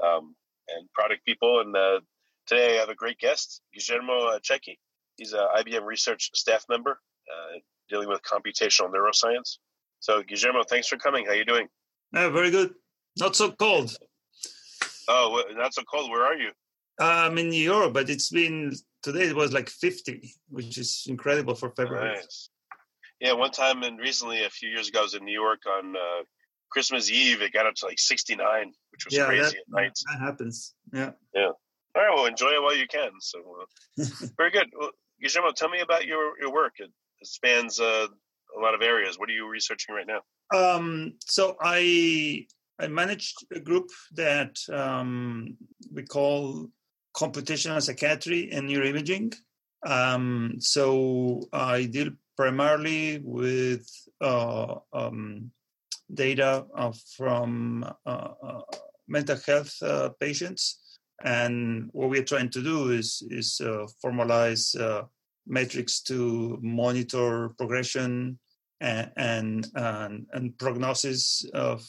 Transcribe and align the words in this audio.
um, 0.04 0.34
and 0.68 0.90
product 0.92 1.24
people. 1.24 1.60
And 1.60 1.76
uh, 1.76 2.00
today 2.46 2.76
I 2.76 2.80
have 2.80 2.88
a 2.88 2.94
great 2.94 3.18
guest, 3.18 3.60
Guillermo 3.74 4.38
Cecchi. 4.38 4.78
He's 5.16 5.32
an 5.32 5.46
IBM 5.56 5.84
research 5.84 6.30
staff 6.34 6.64
member 6.68 6.92
uh, 6.92 7.58
dealing 7.88 8.08
with 8.08 8.20
computational 8.22 8.90
neuroscience. 8.92 9.58
So, 10.00 10.22
Guillermo, 10.22 10.62
thanks 10.62 10.86
for 10.86 10.96
coming. 10.96 11.24
How 11.24 11.32
are 11.32 11.36
you 11.36 11.44
doing? 11.44 11.66
Yeah, 12.12 12.28
very 12.28 12.50
good. 12.50 12.74
Not 13.18 13.34
so 13.34 13.50
cold. 13.50 13.96
Oh, 15.08 15.42
not 15.52 15.74
so 15.74 15.82
cold. 15.82 16.10
Where 16.10 16.22
are 16.22 16.36
you? 16.36 16.50
I'm 17.00 17.38
in 17.38 17.50
New 17.50 17.62
York, 17.62 17.92
but 17.92 18.08
it's 18.10 18.30
been 18.30 18.74
today. 19.02 19.28
It 19.28 19.36
was 19.36 19.52
like 19.52 19.68
50, 19.68 20.32
which 20.48 20.78
is 20.78 21.04
incredible 21.08 21.54
for 21.54 21.70
February. 21.70 22.16
Nice. 22.16 22.50
Yeah, 23.20 23.32
one 23.32 23.50
time 23.50 23.82
and 23.82 23.98
recently, 23.98 24.44
a 24.44 24.50
few 24.50 24.68
years 24.68 24.88
ago, 24.88 25.00
I 25.00 25.02
was 25.02 25.14
in 25.14 25.24
New 25.24 25.32
York 25.32 25.60
on 25.66 25.96
uh, 25.96 26.22
Christmas 26.70 27.10
Eve. 27.10 27.42
It 27.42 27.52
got 27.52 27.66
up 27.66 27.74
to 27.76 27.86
like 27.86 27.98
69, 27.98 28.72
which 28.92 29.04
was 29.04 29.16
yeah, 29.16 29.26
crazy 29.26 29.42
that, 29.42 29.56
at 29.56 29.82
night. 29.82 29.98
That 30.12 30.20
happens. 30.20 30.74
Yeah. 30.92 31.10
Yeah. 31.34 31.50
All 31.96 32.02
right. 32.02 32.14
Well, 32.14 32.26
enjoy 32.26 32.50
it 32.50 32.62
while 32.62 32.76
you 32.76 32.86
can. 32.86 33.10
So, 33.20 33.38
uh, 33.38 34.04
very 34.36 34.50
good. 34.50 34.68
Well, 34.78 34.90
Guillermo, 35.20 35.52
tell 35.52 35.68
me 35.68 35.80
about 35.80 36.06
your, 36.06 36.38
your 36.40 36.52
work. 36.52 36.74
It, 36.78 36.90
it 37.20 37.26
spans 37.26 37.80
uh, 37.80 38.06
a 38.56 38.60
lot 38.60 38.74
of 38.74 38.82
areas. 38.82 39.18
What 39.18 39.28
are 39.28 39.32
you 39.32 39.48
researching 39.48 39.94
right 39.94 40.06
now? 40.06 40.20
Um, 40.56 41.14
so 41.26 41.56
I 41.60 42.46
I 42.80 42.86
managed 42.86 43.44
a 43.52 43.60
group 43.60 43.90
that 44.14 44.56
um, 44.72 45.56
we 45.92 46.04
call 46.04 46.68
computational 47.14 47.82
psychiatry 47.82 48.50
and 48.52 48.68
neuroimaging. 48.68 49.34
Um, 49.84 50.54
so 50.58 51.48
I 51.52 51.84
deal 51.84 52.10
primarily 52.38 53.20
with 53.24 53.84
uh, 54.20 54.76
um, 54.92 55.50
data 56.14 56.64
uh, 56.74 56.92
from 57.16 57.84
uh, 58.06 58.28
uh 58.42 58.60
mental 59.08 59.38
health 59.44 59.74
uh, 59.82 60.10
patients. 60.20 60.98
And 61.24 61.88
what 61.92 62.10
we're 62.10 62.22
trying 62.22 62.50
to 62.50 62.62
do 62.62 62.90
is, 62.90 63.24
is 63.30 63.60
uh, 63.60 63.86
formalize 64.04 64.76
metrics 65.46 66.02
to 66.02 66.58
monitor 66.62 67.48
progression 67.56 68.38
and, 68.80 69.10
and, 69.16 69.66
and, 69.74 70.26
and 70.32 70.58
prognosis 70.58 71.44
of 71.54 71.82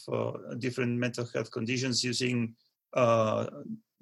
different 0.58 0.98
mental 0.98 1.28
health 1.32 1.50
conditions 1.52 2.02
using 2.02 2.54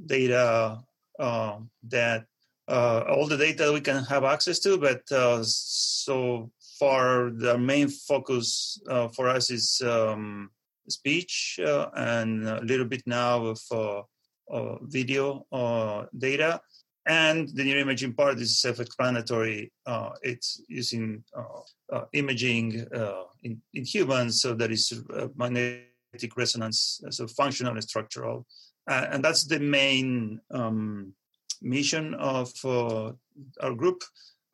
data 0.06 0.78
that 1.19 2.25
uh, 2.69 3.05
all 3.09 3.27
the 3.27 3.37
data 3.37 3.73
we 3.73 3.81
can 3.81 4.05
have 4.05 4.25
access 4.25 4.59
to, 4.61 4.77
but 4.77 5.01
uh, 5.11 5.43
so 5.43 6.51
far 6.79 7.31
the 7.31 7.56
main 7.59 7.89
focus 7.89 8.81
uh, 8.89 9.09
for 9.09 9.29
us 9.29 9.51
is 9.51 9.81
um, 9.84 10.51
speech 10.89 11.59
uh, 11.65 11.89
and 11.97 12.47
a 12.47 12.61
little 12.61 12.84
bit 12.84 13.03
now 13.06 13.45
of 13.47 13.61
uh, 13.73 14.03
uh, 14.51 14.77
video 14.83 15.47
data. 16.17 16.61
And 17.06 17.49
the 17.49 17.62
neuroimaging 17.62 18.15
part 18.15 18.39
is 18.39 18.61
self-explanatory. 18.61 19.73
it's 20.23 20.61
using 20.69 21.25
imaging 22.12 22.87
in, 23.43 23.62
in, 23.73 23.85
humans, 23.87 24.43
so 24.43 24.53
that 24.53 24.71
is 24.71 24.93
magnetic 25.35 26.37
resonance, 26.37 27.00
so 27.09 27.27
functional 27.29 27.73
and 27.73 27.83
structural. 27.83 28.47
and 28.87 29.25
that's 29.25 29.45
the 29.47 29.59
main 29.59 30.39
um, 30.50 31.15
mission 31.62 32.14
of 32.14 32.52
uh, 32.64 33.12
our 33.60 33.74
group. 33.74 34.02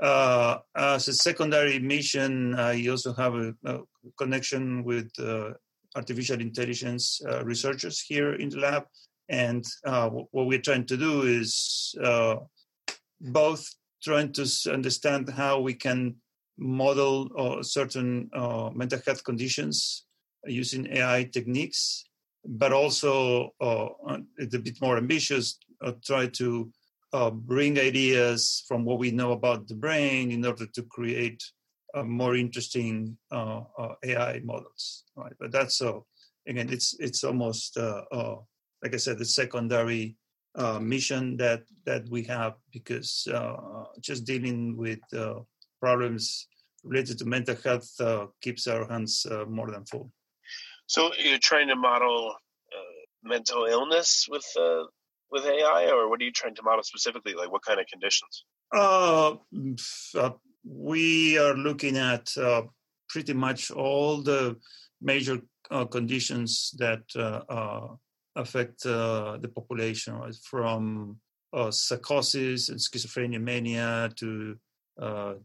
Uh, 0.01 0.59
as 0.77 1.09
a 1.09 1.13
secondary 1.13 1.79
mission, 1.79 2.55
I 2.55 2.87
also 2.89 3.13
have 3.15 3.35
a, 3.35 3.55
a 3.65 3.81
connection 4.19 4.85
with 4.85 5.11
uh, 5.19 5.51
artificial 5.95 6.41
intelligence 6.41 7.21
researchers 7.45 8.01
here 8.01 8.35
in 8.35 8.49
the 8.49 8.59
lab. 8.59 8.85
And 9.29 9.65
what 9.83 10.47
we're 10.47 10.61
trying 10.61 10.87
to 10.87 10.97
do 10.97 11.23
is 11.23 11.95
both 13.21 13.65
trying 14.03 14.33
to 14.33 14.47
understand 14.71 15.31
how 15.31 15.61
we 15.61 15.75
can 15.75 16.17
model 16.59 17.31
uh, 17.37 17.63
certain 17.63 18.31
uh, 18.33 18.71
mental 18.75 19.01
health 19.07 19.25
conditions 19.25 20.05
using 20.47 20.87
AI 20.93 21.29
techniques, 21.33 22.05
but 22.45 22.73
also 22.73 23.51
uh, 23.61 23.89
a 24.09 24.59
bit 24.59 24.81
more 24.81 24.97
ambitious, 24.99 25.59
try 26.05 26.27
to 26.27 26.71
uh, 27.15 27.31
bring 27.31 27.79
ideas 27.79 28.65
from 28.67 28.85
what 28.85 28.99
we 28.99 29.13
know 29.13 29.31
about 29.31 29.69
the 29.69 29.75
brain 29.75 30.33
in 30.33 30.45
order 30.45 30.67
to 30.67 30.83
create 30.83 31.41
uh, 31.95 32.03
more 32.03 32.35
interesting 32.35 33.17
uh, 33.31 33.61
uh 33.79 33.95
AI 34.05 34.41
models. 34.45 35.05
Right, 35.17 35.33
but 35.39 35.53
that's 35.53 35.77
so. 35.77 35.91
Uh, 35.91 36.01
again, 36.51 36.69
it's 36.71 36.97
it's 36.99 37.23
almost 37.23 37.79
uh, 37.79 38.03
like 38.83 38.95
I 38.95 38.99
said, 38.99 39.19
the 39.19 39.25
secondary 39.25 40.17
mission 40.81 41.37
that 41.37 41.63
that 41.87 42.03
we 42.11 42.25
have 42.25 42.55
because 42.73 43.29
just 44.01 44.25
dealing 44.27 44.77
with 44.77 45.01
problems 45.81 46.49
related 46.83 47.19
to 47.19 47.25
mental 47.25 47.57
health 47.65 47.91
keeps 48.43 48.67
our 48.67 48.87
hands 48.89 49.25
more 49.49 49.71
than 49.71 49.85
full. 49.87 50.11
So 50.87 51.13
you're 51.17 51.39
trying 51.39 51.69
to 51.69 51.77
model 51.77 52.35
mental 53.23 53.65
illness 53.65 54.27
with 54.29 54.47
with 55.35 55.45
AI, 55.45 55.91
or 55.91 56.09
what 56.09 56.21
are 56.21 56.25
you 56.25 56.31
trying 56.31 56.55
to 56.55 56.63
model 56.63 56.85
specifically? 56.85 57.35
Like 57.35 57.51
what 57.53 57.63
kind 57.63 57.81
of 57.81 57.87
conditions? 57.87 58.45
Uh, 58.75 59.35
uh 60.17 60.31
we 60.65 61.37
are 61.39 61.55
looking 61.55 61.99
at 61.99 62.27
uh, 62.39 62.63
pretty 63.09 63.35
much 63.35 63.71
all 63.71 64.23
the 64.23 64.57
major 65.03 65.41
uh, 65.71 65.85
conditions 65.85 66.75
that 66.79 67.05
uh, 67.17 67.43
uh, 67.53 67.89
affect 68.37 68.83
the 68.85 69.51
population, 69.55 70.15
right? 70.15 70.37
from 70.43 71.19
psychosis 71.71 72.69
and 72.71 72.79
schizophrenia, 72.79 73.41
mania 73.41 74.11
to 74.17 74.57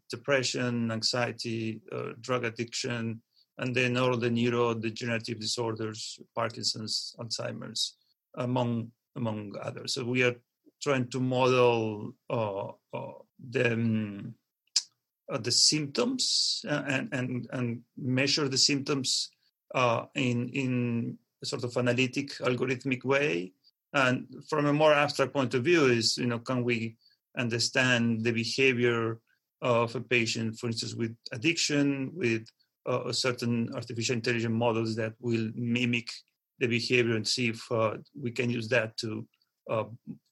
depression, 0.10 0.92
anxiety, 0.92 1.82
drug 2.22 2.46
addiction, 2.46 3.22
and 3.58 3.76
then 3.76 3.98
all 3.98 4.16
the 4.18 4.30
neurodegenerative 4.30 5.40
disorders, 5.40 6.20
Parkinson's, 6.34 7.14
Alzheimer's, 7.20 7.98
among 8.38 8.92
among 9.16 9.56
others. 9.62 9.94
So 9.94 10.04
we 10.04 10.24
are 10.24 10.36
trying 10.82 11.08
to 11.10 11.20
model 11.20 12.14
uh, 12.30 12.68
uh, 12.94 13.20
the, 13.50 13.74
um, 13.74 14.34
uh, 15.32 15.38
the 15.38 15.52
symptoms 15.52 16.66
uh, 16.68 16.84
and, 16.88 17.10
and, 17.12 17.48
and 17.52 17.82
measure 17.98 18.48
the 18.48 18.58
symptoms 18.58 19.30
in, 20.16 20.50
in 20.50 21.18
a 21.44 21.46
sort 21.46 21.64
of 21.64 21.76
analytic, 21.78 22.32
algorithmic 22.40 23.04
way. 23.04 23.54
And 23.94 24.28
from 24.50 24.66
a 24.68 24.74
more 24.74 24.94
abstract 24.94 25.34
point 25.34 25.54
of 25.54 25.64
view 25.64 25.86
is, 25.86 26.18
you 26.18 26.28
know, 26.28 26.40
can 26.40 26.64
we 26.64 26.98
understand 27.38 28.24
the 28.24 28.32
behavior 28.32 29.20
of 29.62 29.96
a 29.96 30.02
patient, 30.02 30.58
for 30.58 30.68
instance, 30.68 30.96
with 30.96 31.16
addiction, 31.32 32.12
with 32.14 32.46
uh, 32.86 33.12
certain 33.12 33.70
artificial 33.76 34.16
intelligence 34.16 34.54
models 34.54 34.96
that 34.96 35.14
will 35.20 35.52
mimic 35.56 36.10
the 36.60 36.68
behavior 36.68 37.16
and 37.16 37.28
see 37.28 37.50
if 37.50 37.72
uh, 37.72 37.98
we 38.20 38.32
can 38.32 38.50
use 38.50 38.68
that 38.70 38.96
to 38.98 39.26
uh, 39.70 39.86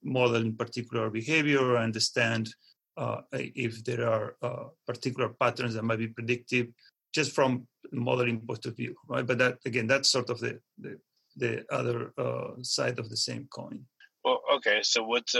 model 0.03 0.37
in 0.37 0.55
particular 0.55 1.09
behavior, 1.09 1.77
understand 1.77 2.49
uh, 2.97 3.21
if 3.31 3.83
there 3.83 4.09
are 4.09 4.35
uh, 4.41 4.65
particular 4.85 5.29
patterns 5.29 5.73
that 5.75 5.83
might 5.83 5.99
be 5.99 6.07
predictive. 6.07 6.67
just 7.13 7.31
from 7.31 7.67
modeling 7.91 8.39
point 8.41 8.65
of 8.65 8.75
view, 8.75 8.95
right? 9.07 9.25
But 9.25 9.37
that 9.39 9.57
again, 9.65 9.87
that's 9.87 10.09
sort 10.09 10.29
of 10.29 10.39
the 10.39 10.59
the, 10.77 10.99
the 11.35 11.65
other 11.71 12.13
uh, 12.17 12.61
side 12.61 12.99
of 12.99 13.09
the 13.09 13.17
same 13.17 13.47
coin. 13.49 13.85
Well, 14.23 14.41
okay. 14.55 14.79
So, 14.83 15.03
what? 15.03 15.27
Uh, 15.33 15.39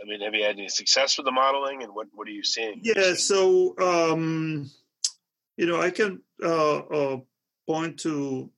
I 0.00 0.04
mean, 0.06 0.20
have 0.20 0.34
you 0.34 0.44
had 0.44 0.58
any 0.58 0.68
success 0.68 1.16
with 1.16 1.26
the 1.26 1.32
modeling, 1.32 1.82
and 1.82 1.94
what 1.94 2.08
what 2.12 2.28
are 2.28 2.32
you 2.40 2.44
seeing? 2.44 2.80
Yeah. 2.82 3.14
So, 3.14 3.74
um, 3.78 4.70
you 5.56 5.66
know, 5.66 5.80
I 5.80 5.90
can 5.90 6.20
uh, 6.42 6.78
uh, 6.78 7.16
point 7.66 8.00
to 8.00 8.50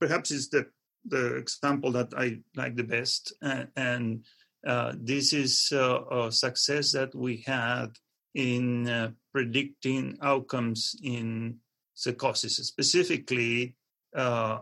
perhaps 0.00 0.30
is 0.30 0.48
the 0.48 0.66
the 1.04 1.36
example 1.36 1.92
that 1.92 2.12
I 2.16 2.38
like 2.56 2.76
the 2.76 2.84
best, 2.84 3.32
and, 3.42 3.68
and 3.76 4.24
uh, 4.66 4.92
this 4.96 5.32
is 5.32 5.70
uh, 5.72 6.04
a 6.10 6.32
success 6.32 6.92
that 6.92 7.14
we 7.14 7.42
had 7.46 7.88
in 8.34 8.88
uh, 8.88 9.10
predicting 9.32 10.16
outcomes 10.22 10.94
in 11.02 11.56
psychosis. 11.94 12.56
Specifically, 12.56 13.74
uh, 14.14 14.58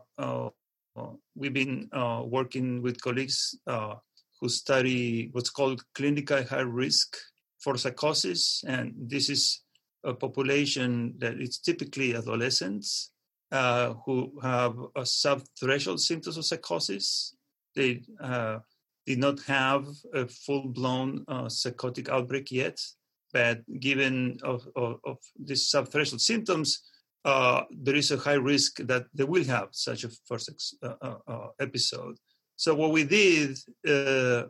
we've 1.34 1.52
been 1.52 1.88
working 2.26 2.82
with 2.82 3.00
colleagues 3.00 3.54
who 3.66 4.48
study 4.48 5.28
what's 5.32 5.50
called 5.50 5.82
clinical 5.94 6.42
high 6.44 6.60
risk 6.60 7.16
for 7.58 7.76
psychosis, 7.76 8.64
and 8.66 8.94
this 8.96 9.28
is 9.28 9.62
a 10.02 10.14
population 10.14 11.14
that 11.18 11.38
is 11.38 11.58
typically 11.58 12.16
adolescents 12.16 13.10
uh, 13.52 13.94
who 14.04 14.32
have 14.42 14.76
a 14.96 15.04
sub-threshold 15.04 16.00
symptoms 16.00 16.36
of 16.36 16.44
psychosis. 16.44 17.34
They 17.74 18.02
uh, 18.20 18.58
did 19.06 19.18
not 19.18 19.40
have 19.42 19.86
a 20.14 20.26
full-blown 20.26 21.24
uh, 21.28 21.48
psychotic 21.48 22.08
outbreak 22.08 22.50
yet, 22.50 22.78
but 23.32 23.60
given 23.80 24.38
of, 24.42 24.68
of, 24.76 25.00
of 25.04 25.18
these 25.38 25.68
sub-threshold 25.68 26.20
symptoms, 26.20 26.82
uh, 27.24 27.62
there 27.70 27.96
is 27.96 28.10
a 28.10 28.16
high 28.16 28.34
risk 28.34 28.78
that 28.86 29.06
they 29.14 29.24
will 29.24 29.44
have 29.44 29.68
such 29.72 30.04
a 30.04 30.10
first 30.26 30.48
ex- 30.48 30.74
uh, 30.82 31.16
uh, 31.26 31.48
episode. 31.60 32.16
So 32.56 32.74
what 32.74 32.92
we 32.92 33.04
did 33.04 33.58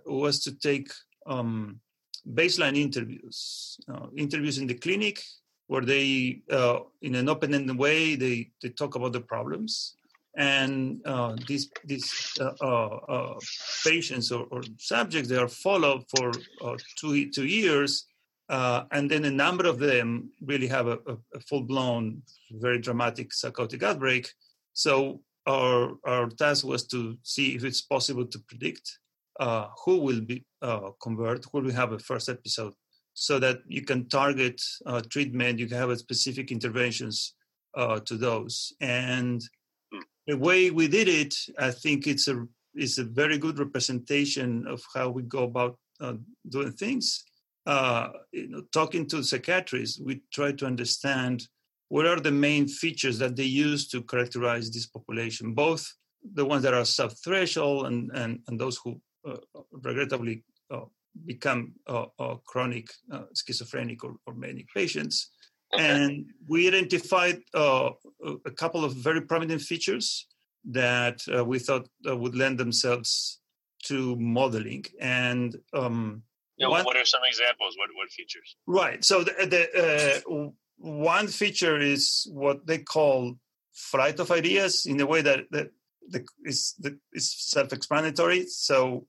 was 0.04 0.40
to 0.44 0.58
take 0.58 0.90
um, 1.26 1.80
baseline 2.28 2.76
interviews, 2.76 3.78
interviews 4.16 4.58
in 4.58 4.66
the 4.66 4.74
clinic 4.74 5.22
where 5.70 5.82
they, 5.82 6.42
uh, 6.50 6.80
in 7.00 7.14
an 7.14 7.28
open-ended 7.28 7.78
way, 7.78 8.16
they, 8.16 8.50
they 8.60 8.70
talk 8.70 8.96
about 8.96 9.12
the 9.12 9.20
problems. 9.20 9.94
And 10.36 11.00
uh, 11.06 11.36
these 11.46 11.70
these 11.84 12.08
uh, 12.40 12.54
uh, 12.60 12.96
uh 13.14 13.38
patients 13.84 14.32
or, 14.32 14.46
or, 14.50 14.62
subjects 14.78 15.28
they 15.28 15.36
are 15.36 15.54
followed 15.66 16.02
for 16.12 16.32
uh, 16.64 16.76
two 16.98 17.30
two 17.30 17.46
years, 17.46 18.06
and 18.48 19.08
then 19.08 19.24
a 19.24 19.30
number 19.44 19.66
of 19.68 19.78
them 19.78 20.30
really 20.40 20.66
have 20.66 20.88
a, 20.88 20.98
a 21.34 21.40
full-blown, 21.48 22.22
very 22.66 22.80
dramatic 22.80 23.32
psychotic 23.32 23.82
outbreak. 23.84 24.28
So 24.72 25.20
our 25.46 25.98
our 26.04 26.30
task 26.30 26.64
was 26.64 26.82
to 26.88 27.16
see 27.22 27.54
if 27.56 27.62
it's 27.62 27.82
possible 27.82 28.26
to 28.26 28.38
predict 28.48 28.86
who 29.84 29.98
will 29.98 30.20
be 30.20 30.44
convert, 31.00 31.44
who 31.50 31.60
will 31.60 31.72
have 31.82 31.92
a 31.92 31.98
first 31.98 32.28
episode 32.28 32.74
so 33.14 33.38
that 33.38 33.58
you 33.66 33.82
can 33.82 34.08
target 34.08 34.60
uh, 34.86 35.00
treatment, 35.10 35.58
you 35.58 35.66
can 35.66 35.76
have 35.76 35.96
specific 35.98 36.50
interventions 36.50 37.34
uh, 37.76 38.00
to 38.00 38.16
those. 38.16 38.72
And 38.80 39.42
hmm. 39.92 40.00
the 40.26 40.36
way 40.36 40.70
we 40.70 40.88
did 40.88 41.08
it, 41.08 41.34
I 41.58 41.70
think 41.70 42.06
it's 42.06 42.28
a 42.28 42.46
is 42.74 42.98
a 42.98 43.04
very 43.04 43.38
good 43.38 43.58
representation 43.58 44.66
of 44.66 44.82
how 44.94 45.08
we 45.10 45.22
go 45.22 45.44
about 45.44 45.76
uh, 46.00 46.14
doing 46.48 46.72
things. 46.72 47.24
Uh, 47.66 48.08
you 48.32 48.48
know, 48.48 48.62
talking 48.72 49.06
to 49.06 49.22
psychiatrists, 49.22 50.00
we 50.00 50.22
try 50.32 50.52
to 50.52 50.66
understand 50.66 51.46
what 51.88 52.06
are 52.06 52.20
the 52.20 52.30
main 52.30 52.68
features 52.68 53.18
that 53.18 53.36
they 53.36 53.44
use 53.44 53.88
to 53.88 54.02
characterize 54.02 54.70
this 54.70 54.86
population, 54.86 55.52
both 55.52 55.92
the 56.34 56.44
ones 56.44 56.62
that 56.62 56.74
are 56.74 56.84
sub-threshold 56.84 57.86
and, 57.86 58.10
and, 58.14 58.38
and 58.46 58.58
those 58.58 58.78
who 58.82 59.00
uh, 59.28 59.36
regrettably 59.72 60.44
uh, 60.70 60.84
become 61.26 61.72
uh, 61.86 62.06
uh, 62.18 62.36
chronic 62.46 62.88
uh, 63.12 63.22
schizophrenic 63.34 64.04
or, 64.04 64.16
or, 64.26 64.34
manic 64.34 64.66
patients. 64.74 65.30
Okay. 65.74 65.84
And 65.84 66.26
we 66.48 66.68
identified 66.68 67.40
uh, 67.54 67.90
a 68.44 68.50
couple 68.50 68.84
of 68.84 68.94
very 68.94 69.20
prominent 69.20 69.60
features 69.60 70.26
that 70.70 71.20
uh, 71.34 71.44
we 71.44 71.58
thought 71.58 71.88
uh, 72.08 72.16
would 72.16 72.34
lend 72.34 72.58
themselves 72.58 73.40
to 73.84 74.16
modeling. 74.16 74.84
And 75.00 75.56
um, 75.72 76.22
yeah, 76.56 76.68
one, 76.68 76.84
what 76.84 76.96
are 76.96 77.04
some 77.04 77.22
examples? 77.24 77.76
What 77.78 77.90
what 77.94 78.10
features? 78.10 78.56
Right. 78.66 79.04
So 79.04 79.24
the, 79.24 79.32
the 79.32 80.52
one 80.76 81.28
feature 81.28 81.78
is 81.78 82.26
what 82.32 82.66
they 82.66 82.78
call 82.78 83.36
flight 83.72 84.18
of 84.18 84.30
ideas 84.30 84.86
in 84.86 85.00
a 85.00 85.06
way 85.06 85.22
that 85.22 85.44
that 85.50 85.70
the, 86.08 86.26
is, 86.44 86.74
that 86.80 86.96
is 87.12 87.32
self-explanatory. 87.32 88.46
So 88.46 89.06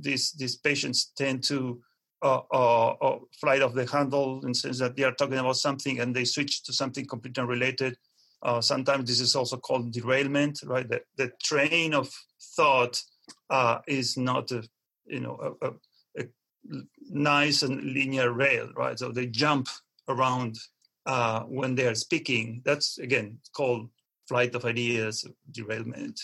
these 0.00 0.32
these 0.32 0.56
patients 0.56 1.12
tend 1.16 1.42
to 1.44 1.80
uh, 2.20 2.40
uh, 2.52 2.88
uh, 3.00 3.18
fly 3.40 3.60
off 3.60 3.74
the 3.74 3.86
handle 3.86 4.40
in 4.42 4.48
the 4.48 4.54
sense 4.54 4.80
that 4.80 4.96
they 4.96 5.04
are 5.04 5.12
talking 5.12 5.38
about 5.38 5.56
something 5.56 6.00
and 6.00 6.14
they 6.14 6.24
switch 6.24 6.64
to 6.64 6.72
something 6.72 7.06
completely 7.06 7.40
unrelated. 7.40 7.96
Uh, 8.42 8.60
sometimes 8.60 9.08
this 9.08 9.20
is 9.20 9.36
also 9.36 9.56
called 9.56 9.92
derailment, 9.92 10.58
right? 10.64 10.88
The, 10.88 11.00
the 11.16 11.30
train 11.40 11.94
of 11.94 12.12
thought 12.56 13.00
is 13.86 14.16
not 14.16 14.50
a 14.50 14.64
you 15.06 15.20
know 15.20 15.56
a, 15.62 15.66
a, 15.68 15.72
a, 16.18 16.24
nice 17.08 17.62
and 17.62 17.80
linear 17.82 18.32
rail, 18.32 18.68
right? 18.76 18.98
So 18.98 19.12
they 19.12 19.26
jump 19.26 19.68
around 20.08 20.58
when 21.46 21.76
they 21.76 21.86
are 21.86 21.94
speaking. 21.94 22.62
That's 22.64 22.98
again 22.98 23.38
called 23.54 23.90
flight 24.28 24.56
of 24.56 24.64
ideas, 24.64 25.24
derailment. 25.52 26.20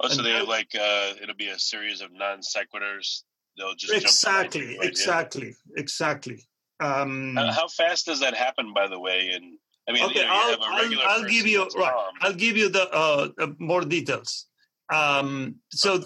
Oh, 0.00 0.08
so 0.08 0.22
they 0.22 0.40
like 0.42 0.74
uh, 0.74 1.12
it'll 1.22 1.36
be 1.36 1.48
a 1.48 1.58
series 1.58 2.00
of 2.00 2.12
non 2.12 2.40
sequiturs. 2.40 3.22
They'll 3.56 3.74
just 3.74 3.94
exactly, 3.94 4.78
exactly, 4.80 5.54
exactly. 5.76 6.46
Um, 6.80 7.38
uh, 7.38 7.52
how 7.52 7.68
fast 7.68 8.06
does 8.06 8.20
that 8.20 8.34
happen? 8.34 8.74
By 8.74 8.88
the 8.88 8.98
way, 8.98 9.30
and 9.34 9.58
I 9.88 9.92
mean, 9.92 10.04
okay, 10.04 10.20
you 10.20 10.26
know, 10.26 10.32
I'll, 10.32 10.62
I'll, 10.62 11.22
I'll 11.22 11.28
give 11.28 11.46
you 11.46 11.66
right. 11.76 12.10
I'll 12.20 12.34
give 12.34 12.56
you 12.56 12.68
the 12.68 12.90
uh, 12.92 13.28
uh, 13.38 13.46
more 13.58 13.82
details. 13.82 14.46
Um, 14.92 15.56
so 15.70 16.04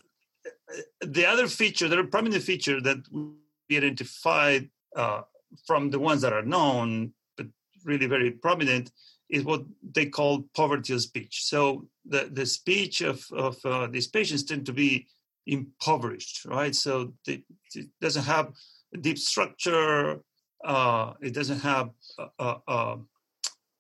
the 1.01 1.27
other 1.27 1.49
feature, 1.49 1.89
the 1.89 2.05
prominent 2.05 2.43
feature 2.43 2.81
that 2.81 2.99
we 3.13 3.77
identified 3.77 4.71
uh, 4.97 5.23
from 5.67 5.91
the 5.91 5.99
ones 5.99 6.23
that 6.23 6.33
are 6.33 6.43
known, 6.43 7.13
but 7.37 7.47
really 7.85 8.07
very 8.07 8.31
prominent, 8.31 8.91
is 9.31 9.45
what 9.45 9.63
they 9.93 10.07
call 10.07 10.45
poverty 10.55 10.93
of 10.93 11.01
speech. 11.01 11.45
So 11.45 11.87
the, 12.05 12.29
the 12.33 12.47
speech 12.47 13.01
of, 13.01 13.25
of 13.33 13.57
uh, 13.65 13.87
these 13.87 14.09
patients 14.09 14.45
tend 14.45 14.67
to 14.67 14.73
be 14.73 15.07
impoverished, 15.47 16.45
right? 16.45 16.75
So 16.75 17.13
they, 17.27 17.45
it 17.75 17.87
doesn't 18.01 18.25
have 18.25 18.53
deep 19.01 19.19
structure. 19.19 20.21
Uh, 20.65 21.13
it 21.21 21.33
doesn't 21.33 21.61
have 21.61 21.91
uh, 22.19 22.27
uh, 22.39 22.59
uh 22.69 22.97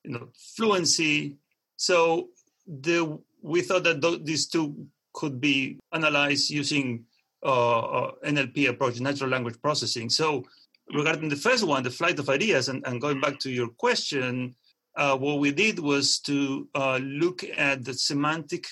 you 0.04 0.12
know 0.12 0.28
fluency. 0.56 1.36
So 1.76 2.28
the 2.66 3.18
we 3.42 3.60
thought 3.62 3.84
that 3.84 4.00
th- 4.00 4.24
these 4.24 4.46
two 4.46 4.86
could 5.12 5.40
be 5.40 5.78
analyzed 5.92 6.50
using 6.50 7.04
NLP 7.44 8.68
approach, 8.68 9.00
natural 9.00 9.30
language 9.30 9.60
processing. 9.60 10.08
So 10.10 10.44
regarding 10.92 11.28
the 11.28 11.36
first 11.36 11.64
one, 11.64 11.82
the 11.82 11.90
flight 11.90 12.18
of 12.18 12.28
ideas, 12.28 12.68
and, 12.68 12.86
and 12.86 13.00
going 13.00 13.20
back 13.20 13.38
to 13.40 13.50
your 13.50 13.68
question, 13.68 14.54
uh, 14.96 15.16
what 15.16 15.38
we 15.38 15.52
did 15.52 15.78
was 15.78 16.18
to 16.20 16.68
uh, 16.74 16.98
look 17.02 17.44
at 17.56 17.84
the 17.84 17.94
semantic 17.94 18.66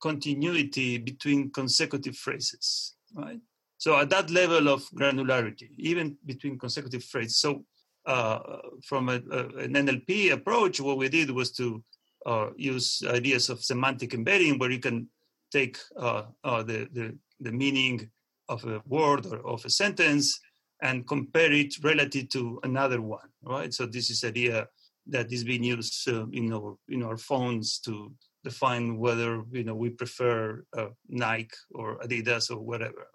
continuity 0.00 0.98
between 0.98 1.50
consecutive 1.50 2.16
phrases, 2.16 2.94
right? 3.14 3.40
So 3.78 3.98
at 3.98 4.10
that 4.10 4.30
level 4.30 4.68
of 4.68 4.82
granularity, 4.94 5.70
even 5.76 6.16
between 6.24 6.58
consecutive 6.58 7.04
phrases. 7.04 7.38
So 7.38 7.64
uh, 8.06 8.38
from 8.84 9.08
a, 9.08 9.20
a, 9.30 9.46
an 9.58 9.74
NLP 9.74 10.32
approach, 10.32 10.80
what 10.80 10.98
we 10.98 11.08
did 11.08 11.30
was 11.30 11.50
to 11.52 11.82
uh, 12.26 12.50
use 12.56 13.02
ideas 13.06 13.48
of 13.48 13.64
semantic 13.64 14.14
embedding, 14.14 14.58
where 14.58 14.70
you 14.70 14.78
can 14.78 15.08
take 15.52 15.78
uh, 15.98 16.24
uh, 16.42 16.62
the, 16.62 16.88
the, 16.92 17.16
the 17.40 17.52
meaning 17.52 18.10
of 18.48 18.64
a 18.64 18.82
word 18.86 19.26
or 19.26 19.46
of 19.46 19.64
a 19.64 19.70
sentence 19.70 20.40
and 20.82 21.06
compare 21.06 21.52
it 21.52 21.74
relative 21.82 22.28
to 22.30 22.60
another 22.62 23.00
one, 23.00 23.28
right? 23.42 23.72
So 23.72 23.86
this 23.86 24.10
is 24.10 24.24
idea 24.24 24.68
that 25.06 25.32
is 25.32 25.44
being 25.44 25.64
used 25.64 26.08
uh, 26.08 26.26
in 26.32 26.52
our 26.52 26.76
in 26.88 27.02
our 27.02 27.16
phones 27.16 27.78
to 27.80 28.12
define 28.42 28.98
whether 28.98 29.42
you 29.50 29.64
know 29.64 29.74
we 29.74 29.90
prefer 29.90 30.64
uh, 30.76 30.88
Nike 31.08 31.56
or 31.74 31.98
Adidas 31.98 32.50
or 32.50 32.60
whatever. 32.60 33.08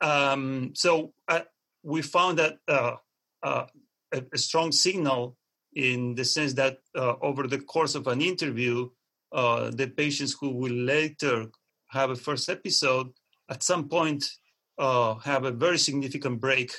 Um, 0.00 0.72
so 0.74 1.12
uh, 1.28 1.40
we 1.82 2.02
found 2.02 2.38
that 2.38 2.58
uh, 2.68 2.96
uh, 3.42 3.66
a, 4.12 4.22
a, 4.32 4.38
strong 4.38 4.72
signal 4.72 5.36
in 5.74 6.14
the 6.14 6.24
sense 6.24 6.52
that 6.54 6.78
uh, 6.94 7.14
over 7.22 7.46
the 7.46 7.58
course 7.58 7.94
of 7.94 8.06
an 8.06 8.20
interview, 8.20 8.90
the 9.32 9.92
patients 9.96 10.36
who 10.38 10.50
will 10.50 10.72
later 10.72 11.46
have 11.88 12.10
a 12.10 12.16
first 12.16 12.48
episode 12.48 13.08
at 13.48 13.62
some 13.62 13.88
point 13.88 14.24
have 14.78 15.44
a 15.44 15.50
very 15.52 15.78
significant 15.78 16.40
break 16.40 16.72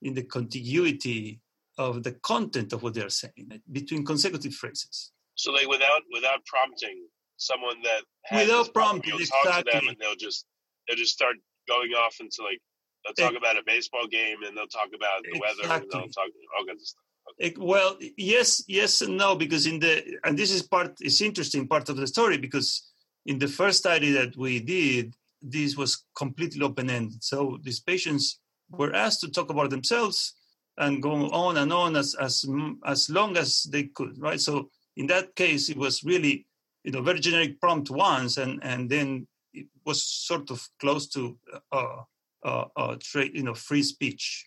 in 0.00 0.14
the 0.14 0.22
contiguity 0.22 1.41
of 1.78 2.02
the 2.02 2.12
content 2.12 2.72
of 2.72 2.82
what 2.82 2.94
they're 2.94 3.08
saying 3.08 3.60
between 3.70 4.04
consecutive 4.04 4.54
phrases. 4.54 5.12
So 5.34 5.52
like 5.52 5.68
without 5.68 6.02
without 6.12 6.44
prompting 6.46 7.06
someone 7.36 7.76
that 7.82 8.02
without 8.36 8.72
prompting, 8.74 9.10
you'll 9.10 9.20
exactly. 9.20 9.50
talk 9.50 9.64
to 9.64 9.70
them 9.72 9.88
and 9.88 9.96
they'll 9.98 10.16
just 10.16 10.44
they'll 10.86 10.96
just 10.96 11.12
start 11.12 11.36
going 11.68 11.92
off 11.92 12.16
into 12.20 12.42
like 12.42 12.60
they'll 13.04 13.14
talk 13.14 13.34
it, 13.34 13.38
about 13.38 13.56
a 13.56 13.62
baseball 13.66 14.06
game 14.06 14.38
and 14.46 14.56
they'll 14.56 14.66
talk 14.66 14.88
about 14.94 15.22
the 15.22 15.30
exactly. 15.30 15.40
weather 15.40 15.74
and 15.74 15.92
they'll 15.92 16.08
talk 16.08 16.28
all 16.58 16.66
kinds 16.66 16.82
of 16.82 16.88
stuff. 16.88 17.04
Okay. 17.30 17.48
It, 17.48 17.58
well, 17.58 17.96
yes, 18.16 18.64
yes 18.66 19.00
and 19.00 19.16
no, 19.16 19.36
because 19.36 19.66
in 19.66 19.78
the 19.78 20.18
and 20.24 20.38
this 20.38 20.50
is 20.50 20.62
part 20.62 20.96
is 21.00 21.20
interesting 21.20 21.68
part 21.68 21.88
of 21.88 21.96
the 21.96 22.06
story 22.06 22.36
because 22.36 22.90
in 23.26 23.38
the 23.38 23.48
first 23.48 23.78
study 23.78 24.10
that 24.12 24.36
we 24.36 24.60
did, 24.60 25.14
this 25.40 25.76
was 25.76 26.04
completely 26.16 26.62
open 26.62 26.90
ended. 26.90 27.22
So 27.22 27.58
these 27.62 27.80
patients 27.80 28.40
were 28.70 28.94
asked 28.94 29.20
to 29.20 29.30
talk 29.30 29.50
about 29.50 29.70
themselves 29.70 30.34
and 30.78 31.02
go 31.02 31.28
on 31.30 31.56
and 31.58 31.72
on 31.72 31.96
as 31.96 32.14
as 32.14 32.44
as 32.84 33.10
long 33.10 33.36
as 33.36 33.64
they 33.64 33.84
could, 33.84 34.18
right? 34.18 34.40
So 34.40 34.70
in 34.96 35.06
that 35.08 35.34
case, 35.34 35.68
it 35.68 35.76
was 35.76 36.04
really 36.04 36.46
you 36.84 36.92
know 36.92 37.02
very 37.02 37.20
generic 37.20 37.60
prompt 37.60 37.90
once, 37.90 38.36
and 38.36 38.60
and 38.62 38.88
then 38.88 39.26
it 39.52 39.66
was 39.84 40.02
sort 40.02 40.50
of 40.50 40.66
close 40.80 41.08
to 41.08 41.36
uh, 41.72 42.02
uh, 42.42 42.64
uh 42.76 42.96
tra- 43.00 43.28
you 43.32 43.42
know 43.42 43.54
free 43.54 43.82
speech. 43.82 44.46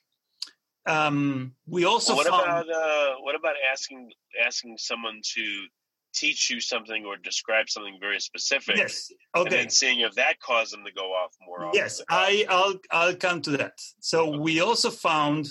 Um, 0.88 1.54
we 1.68 1.86
also 1.86 2.16
what 2.16 2.28
found, 2.28 2.44
about 2.44 2.70
uh, 2.70 3.16
what 3.22 3.36
about 3.36 3.56
asking 3.72 4.12
asking 4.46 4.78
someone 4.78 5.22
to 5.34 5.68
teach 6.16 6.50
you 6.50 6.60
something 6.60 7.06
or 7.06 7.18
describe 7.18 7.70
something 7.70 7.98
very 8.00 8.20
specific. 8.20 8.78
Yes. 8.78 9.12
Okay. 9.36 9.42
And 9.42 9.52
then 9.52 9.70
seeing 9.70 10.00
if 10.00 10.14
that 10.16 10.40
caused 10.40 10.74
them 10.74 10.84
to 10.86 10.92
go 10.92 11.12
off 11.12 11.36
more 11.46 11.66
often. 11.66 11.78
Yes, 11.80 12.02
I, 12.10 12.46
I'll 12.50 12.80
I'll 12.90 13.16
come 13.16 13.42
to 13.42 13.52
that. 13.52 13.74
So 14.00 14.30
okay. 14.30 14.38
we 14.40 14.62
also 14.62 14.90
found, 14.90 15.48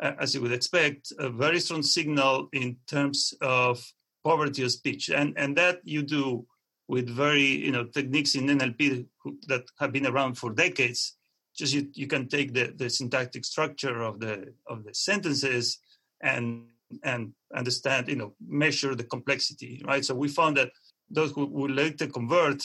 as 0.00 0.34
you 0.34 0.40
would 0.42 0.52
expect, 0.52 1.12
a 1.18 1.30
very 1.30 1.60
strong 1.60 1.82
signal 1.82 2.48
in 2.52 2.76
terms 2.86 3.34
of 3.40 3.82
poverty 4.24 4.62
of 4.62 4.72
speech, 4.72 5.08
and 5.08 5.34
and 5.36 5.56
that 5.56 5.80
you 5.84 6.02
do 6.02 6.46
with 6.88 7.08
very 7.08 7.46
you 7.46 7.72
know 7.72 7.84
techniques 7.84 8.34
in 8.34 8.46
NLP 8.46 9.06
that 9.48 9.64
have 9.78 9.92
been 9.92 10.06
around 10.06 10.34
for 10.36 10.52
decades. 10.52 11.16
Just 11.56 11.72
you, 11.72 11.88
you 11.94 12.06
can 12.06 12.28
take 12.28 12.52
the, 12.52 12.74
the 12.76 12.90
syntactic 12.90 13.44
structure 13.44 14.02
of 14.02 14.20
the 14.20 14.52
of 14.66 14.84
the 14.84 14.94
sentences 14.94 15.78
and 16.20 16.64
and 17.02 17.32
understand, 17.54 18.08
you 18.08 18.16
know, 18.16 18.34
measure 18.46 18.94
the 18.94 19.04
complexity, 19.04 19.82
right? 19.86 20.04
So 20.04 20.14
we 20.14 20.28
found 20.28 20.56
that 20.56 20.70
those 21.10 21.32
who, 21.32 21.68
later 21.68 22.06
convert 22.06 22.62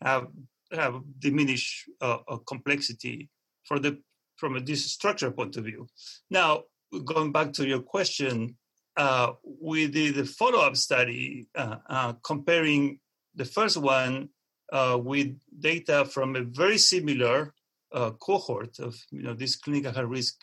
have 0.00 0.26
have 0.72 1.00
diminished 1.18 1.88
uh, 2.00 2.18
complexity 2.46 3.28
for 3.64 3.78
the 3.78 3.98
from 4.36 4.56
a 4.56 4.76
structure 4.76 5.30
point 5.30 5.56
of 5.56 5.64
view. 5.64 5.86
Now, 6.30 6.62
going 7.04 7.32
back 7.32 7.52
to 7.54 7.66
your 7.66 7.80
question, 7.80 8.56
uh, 8.96 9.32
we 9.60 9.88
did 9.88 10.18
a 10.18 10.24
follow-up 10.24 10.76
study 10.76 11.46
uh, 11.54 11.76
uh 11.88 12.12
comparing 12.24 12.98
the 13.34 13.44
first 13.44 13.76
one 13.76 14.28
uh, 14.72 14.98
with 15.00 15.38
data 15.60 16.04
from 16.04 16.36
a 16.36 16.42
very 16.42 16.76
similar 16.76 17.54
uh, 17.92 18.10
cohort 18.10 18.78
of 18.80 18.96
you 19.10 19.22
know 19.22 19.34
this 19.34 19.56
clinical 19.56 19.92
high 19.92 20.00
risk 20.00 20.36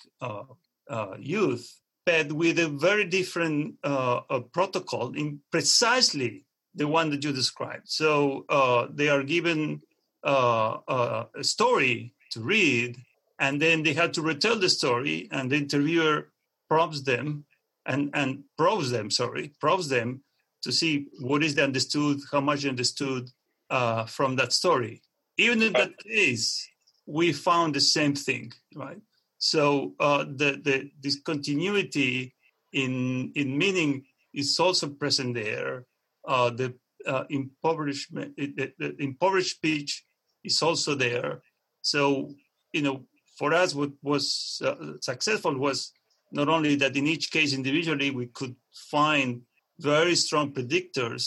youth 1.20 1.80
but 2.08 2.32
with 2.32 2.58
a 2.58 2.70
very 2.70 3.04
different 3.04 3.76
uh, 3.84 4.22
uh, 4.30 4.40
protocol 4.40 5.12
in 5.14 5.42
precisely 5.52 6.46
the 6.74 6.88
one 6.88 7.10
that 7.10 7.22
you 7.22 7.34
described. 7.34 7.90
So 7.90 8.46
uh, 8.48 8.88
they 8.90 9.10
are 9.10 9.24
given 9.24 9.82
uh, 10.24 10.78
uh, 10.88 11.26
a 11.36 11.44
story 11.44 12.14
to 12.32 12.40
read, 12.40 12.96
and 13.40 13.62
then 13.62 13.84
they 13.84 13.92
had 13.92 14.14
to 14.14 14.22
retell 14.22 14.58
the 14.58 14.70
story, 14.70 15.28
and 15.32 15.52
the 15.52 15.58
interviewer 15.58 16.30
prompts 16.70 17.02
them 17.02 17.46
and, 17.86 18.10
and 18.14 18.44
probes 18.58 18.90
them, 18.92 19.10
sorry, 19.10 19.54
probes 19.60 19.90
them 19.90 20.24
to 20.64 20.72
see 20.72 21.08
what 21.20 21.44
is 21.44 21.56
the 21.56 21.64
understood, 21.64 22.20
how 22.32 22.42
much 22.42 22.64
they 22.64 22.70
understood 22.70 23.30
uh, 23.70 24.06
from 24.06 24.36
that 24.36 24.54
story. 24.54 25.02
Even 25.38 25.62
in 25.62 25.74
that 25.74 25.98
case, 26.00 26.68
we 27.06 27.32
found 27.32 27.74
the 27.74 27.80
same 27.80 28.16
thing, 28.16 28.52
right? 28.76 29.00
So 29.38 29.94
uh, 30.00 30.24
the, 30.24 30.60
the 30.64 30.92
discontinuity 31.00 32.34
in 32.74 33.32
in 33.36 33.58
meaning 33.58 34.06
is 34.34 34.60
also 34.60 34.90
present 34.90 35.36
there. 35.36 35.86
Uh, 36.28 36.50
the 36.50 36.74
uh, 37.06 37.24
impoverishment, 37.30 38.36
the, 38.36 38.74
the, 38.78 38.96
impoverished 39.00 39.56
speech 39.56 40.04
is 40.44 40.62
also 40.62 40.96
there. 40.96 41.42
So 41.82 42.32
you 42.74 42.82
know, 42.82 43.06
for 43.38 43.54
us, 43.54 43.74
what 43.74 43.92
was 44.02 44.62
uh, 44.66 44.76
successful 45.02 45.58
was 45.58 45.94
not 46.32 46.50
only 46.50 46.76
that 46.76 46.96
in 46.96 47.08
each 47.08 47.32
case 47.32 47.54
individually 47.54 48.12
we 48.12 48.28
could 48.28 48.56
find 48.92 49.42
very 49.80 50.16
strong 50.16 50.52
predictors 50.52 51.24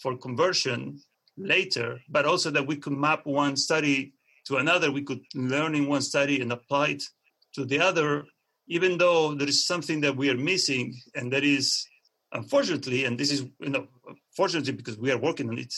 for 0.00 0.16
conversion 0.16 1.00
later, 1.36 2.00
but 2.08 2.24
also 2.24 2.50
that 2.50 2.66
we 2.66 2.76
could 2.76 2.92
map 2.92 3.26
one 3.26 3.56
study 3.56 4.14
to 4.46 4.56
another. 4.56 4.90
We 4.90 5.02
could 5.02 5.20
learn 5.34 5.74
in 5.74 5.88
one 5.88 6.02
study 6.02 6.40
and 6.40 6.52
apply 6.52 6.88
it 6.88 7.02
to 7.54 7.64
the 7.64 7.80
other, 7.80 8.24
even 8.68 8.98
though 8.98 9.34
there 9.34 9.48
is 9.48 9.66
something 9.66 10.00
that 10.02 10.16
we 10.16 10.30
are 10.30 10.36
missing, 10.36 10.94
and 11.14 11.32
that 11.32 11.44
is, 11.44 11.86
unfortunately, 12.32 13.04
and 13.04 13.18
this 13.18 13.32
is, 13.32 13.44
you 13.60 13.70
know, 13.70 13.86
fortunately 14.36 14.72
because 14.72 14.98
we 14.98 15.10
are 15.10 15.18
working 15.18 15.48
on 15.48 15.58
it, 15.58 15.74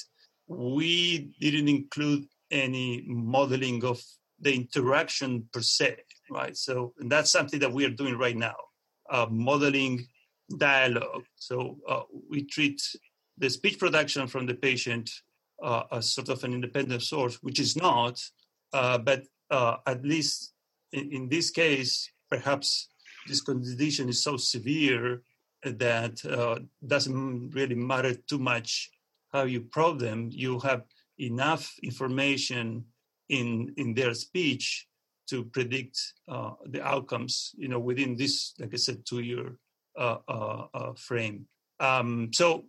we 0.46 1.34
didn't 1.40 1.68
include 1.68 2.26
any 2.50 3.04
modeling 3.06 3.84
of 3.84 4.00
the 4.40 4.52
interaction 4.52 5.48
per 5.52 5.60
se, 5.60 5.96
right? 6.30 6.56
So, 6.56 6.94
that's 6.98 7.32
something 7.32 7.60
that 7.60 7.72
we 7.72 7.84
are 7.84 7.90
doing 7.90 8.16
right 8.16 8.36
now, 8.36 8.56
uh, 9.10 9.26
modeling 9.30 10.06
dialogue. 10.58 11.24
So 11.36 11.78
uh, 11.88 12.02
we 12.28 12.44
treat 12.44 12.80
the 13.38 13.50
speech 13.50 13.78
production 13.78 14.26
from 14.26 14.46
the 14.46 14.54
patient 14.54 15.10
uh, 15.62 15.84
as 15.92 16.12
sort 16.12 16.28
of 16.28 16.42
an 16.44 16.52
independent 16.52 17.02
source, 17.02 17.36
which 17.42 17.60
is 17.60 17.76
not, 17.76 18.20
uh, 18.72 18.98
but 18.98 19.24
uh, 19.50 19.76
at 19.86 20.04
least 20.04 20.54
in, 20.92 21.12
in 21.12 21.28
this 21.28 21.50
case, 21.50 22.10
perhaps 22.30 22.88
this 23.26 23.40
condition 23.40 24.08
is 24.08 24.22
so 24.22 24.36
severe 24.36 25.22
that 25.62 26.24
uh, 26.24 26.58
doesn't 26.86 27.50
really 27.50 27.74
matter 27.74 28.14
too 28.14 28.38
much 28.38 28.90
how 29.32 29.42
you 29.42 29.60
probe 29.60 30.00
them. 30.00 30.28
You 30.32 30.58
have 30.60 30.82
enough 31.18 31.74
information 31.82 32.84
in 33.28 33.72
in 33.76 33.94
their 33.94 34.14
speech 34.14 34.88
to 35.30 35.44
predict 35.44 35.98
uh, 36.28 36.52
the 36.66 36.82
outcomes. 36.82 37.54
You 37.56 37.68
know, 37.68 37.78
within 37.78 38.16
this, 38.16 38.54
like 38.58 38.74
I 38.74 38.76
said, 38.76 39.06
two-year 39.06 39.56
uh, 39.98 40.18
uh, 40.28 40.66
uh 40.74 40.92
frame. 40.94 41.46
Um, 41.78 42.30
so, 42.32 42.64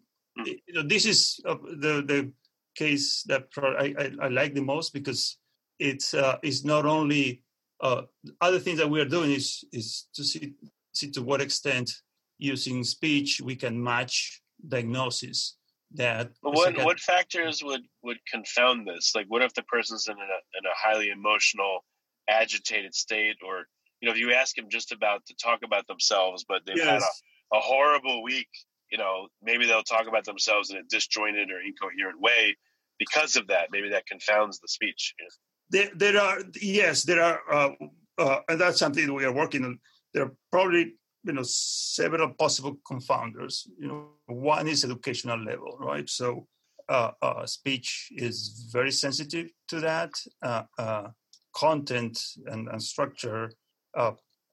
you 0.45 0.73
know, 0.73 0.83
this 0.83 1.05
is 1.05 1.39
uh, 1.45 1.55
the 1.55 2.03
the 2.05 2.31
case 2.75 3.23
that 3.23 3.47
I, 3.57 3.93
I, 3.97 4.25
I, 4.25 4.27
like 4.29 4.53
the 4.53 4.61
most 4.61 4.93
because 4.93 5.37
it's 5.79 6.13
uh, 6.13 6.37
it's 6.41 6.63
not 6.63 6.85
only 6.85 7.41
uh, 7.81 8.03
other 8.39 8.59
things 8.59 8.77
that 8.79 8.89
we 8.89 9.01
are 9.01 9.09
doing 9.09 9.31
is 9.31 9.63
is 9.71 10.07
to 10.13 10.23
see 10.23 10.53
see 10.93 11.11
to 11.11 11.21
what 11.21 11.41
extent 11.41 11.91
using 12.37 12.83
speech 12.83 13.41
we 13.41 13.55
can 13.55 13.81
match 13.81 14.41
diagnosis 14.67 15.57
that 15.93 16.31
what 16.41 16.77
what 16.85 16.99
factors 16.99 17.63
would 17.63 17.81
would 18.03 18.19
confound 18.25 18.87
this 18.87 19.13
like 19.15 19.25
what 19.27 19.41
if 19.41 19.53
the 19.53 19.63
person's 19.63 20.07
in 20.07 20.17
a 20.17 20.57
in 20.57 20.65
a 20.65 20.75
highly 20.75 21.09
emotional 21.09 21.83
agitated 22.31 22.93
state 22.95 23.38
or 23.45 23.65
you 24.00 24.07
know 24.07 24.13
if 24.13 24.19
you 24.19 24.31
ask 24.33 24.55
them 24.55 24.69
just 24.69 24.91
about 24.91 25.25
to 25.25 25.35
talk 25.35 25.59
about 25.63 25.85
themselves 25.88 26.45
but 26.47 26.61
they've 26.65 26.77
yes. 26.77 26.88
had 26.88 27.01
a, 27.01 27.57
a 27.57 27.59
horrible 27.59 28.23
week 28.23 28.50
you 28.91 28.97
know 28.97 29.27
maybe 29.41 29.65
they'll 29.65 29.83
talk 29.83 30.07
about 30.07 30.25
themselves 30.25 30.71
in 30.71 30.77
a 30.77 30.83
disjointed 30.83 31.51
or 31.51 31.59
incoherent 31.61 32.19
way 32.19 32.55
because 32.97 33.35
of 33.35 33.47
that 33.47 33.67
maybe 33.71 33.89
that 33.89 34.05
confounds 34.05 34.59
the 34.59 34.67
speech 34.67 35.13
you 35.19 35.25
know? 35.25 35.29
There, 35.71 35.89
there 35.95 36.21
are 36.21 36.39
yes, 36.61 37.03
there 37.03 37.23
are, 37.23 37.39
uh, 37.50 37.71
uh, 38.17 38.39
and 38.50 38.59
that's 38.59 38.77
something 38.77 39.13
we 39.13 39.23
are 39.23 39.31
working 39.31 39.63
on. 39.63 39.79
There 40.13 40.23
are 40.23 40.33
probably 40.51 40.95
you 41.23 41.33
know 41.33 41.43
several 41.43 42.29
possible 42.33 42.77
confounders. 42.89 43.67
You 43.79 43.88
know, 43.88 44.09
one 44.27 44.67
is 44.67 44.83
educational 44.83 45.39
level, 45.39 45.77
right? 45.79 46.09
So 46.09 46.47
uh, 46.89 47.11
uh 47.21 47.45
speech 47.45 48.09
is 48.11 48.67
very 48.71 48.91
sensitive 48.91 49.50
to 49.69 49.79
that. 49.79 50.11
Uh, 50.43 50.63
uh, 50.77 51.07
content 51.55 52.20
and, 52.46 52.67
and 52.67 52.81
structure, 52.81 53.51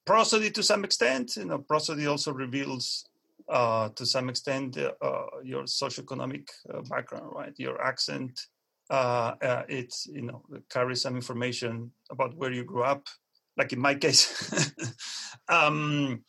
prosody 0.07 0.51
to 0.51 0.63
some 0.63 0.85
extent. 0.85 1.37
You 1.37 1.47
know, 1.47 1.59
prosody 1.59 2.07
also 2.07 2.33
reveals 2.33 3.05
to 3.49 4.05
some 4.05 4.29
extent 4.29 4.77
your 4.77 5.65
socioeconomic 5.65 6.49
background, 6.89 7.31
right? 7.35 7.55
Your 7.59 7.81
accent 7.83 8.39
uh, 8.91 9.35
uh, 9.43 9.63
it 9.69 9.95
you 10.07 10.23
know 10.23 10.43
carries 10.71 11.03
some 11.03 11.15
information 11.15 11.91
about 12.11 12.35
where 12.37 12.53
you 12.53 12.65
grew 12.65 12.83
up, 12.83 13.07
like 13.57 13.73
in 13.73 13.79
my 13.79 13.95
case. 13.95 14.51
um, 15.49 16.23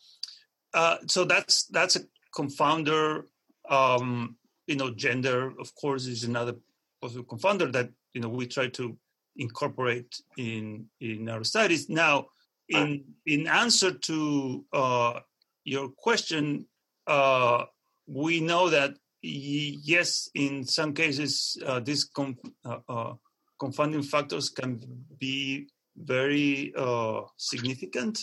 uh, 0.74 0.98
so 1.08 1.24
that's 1.24 1.66
that's 1.68 1.96
a 1.96 2.02
confounder. 2.36 3.24
Um, 3.70 4.36
you 4.68 4.76
know, 4.76 4.92
gender, 4.92 5.54
of 5.58 5.74
course, 5.76 6.06
is 6.06 6.26
another 6.26 6.56
possible 7.02 7.24
confounder 7.24 7.72
that 7.72 7.90
you 8.14 8.20
know 8.20 8.30
we 8.30 8.46
try 8.46 8.68
to 8.68 8.98
incorporate 9.40 10.22
in 10.38 10.86
in 11.00 11.30
our 11.30 11.44
studies. 11.44 11.90
Now, 11.90 12.28
in 12.68 13.04
in 13.26 13.48
answer 13.48 13.92
to 13.92 14.66
uh, 14.72 15.20
your 15.64 15.90
question, 15.90 16.68
uh, 17.08 17.66
we 18.06 18.40
know 18.42 18.70
that 18.70 18.94
yes, 19.22 20.30
in 20.36 20.64
some 20.66 20.94
cases, 20.94 21.58
uh, 21.66 21.80
these 21.80 22.10
uh, 22.18 22.78
uh, 22.88 23.14
confounding 23.60 24.04
factors 24.04 24.50
can 24.50 24.80
be 25.18 25.68
very 25.98 26.74
uh, 26.78 27.22
significant. 27.38 28.20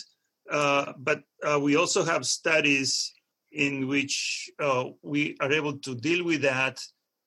Uh, 0.49 0.93
but 0.97 1.23
uh, 1.43 1.59
we 1.59 1.75
also 1.75 2.03
have 2.03 2.25
studies 2.25 3.13
in 3.51 3.87
which 3.87 4.49
we 5.01 5.35
are 5.39 5.51
able 5.51 5.77
to 5.79 5.95
deal 5.95 6.23
with 6.23 6.41
that 6.41 6.79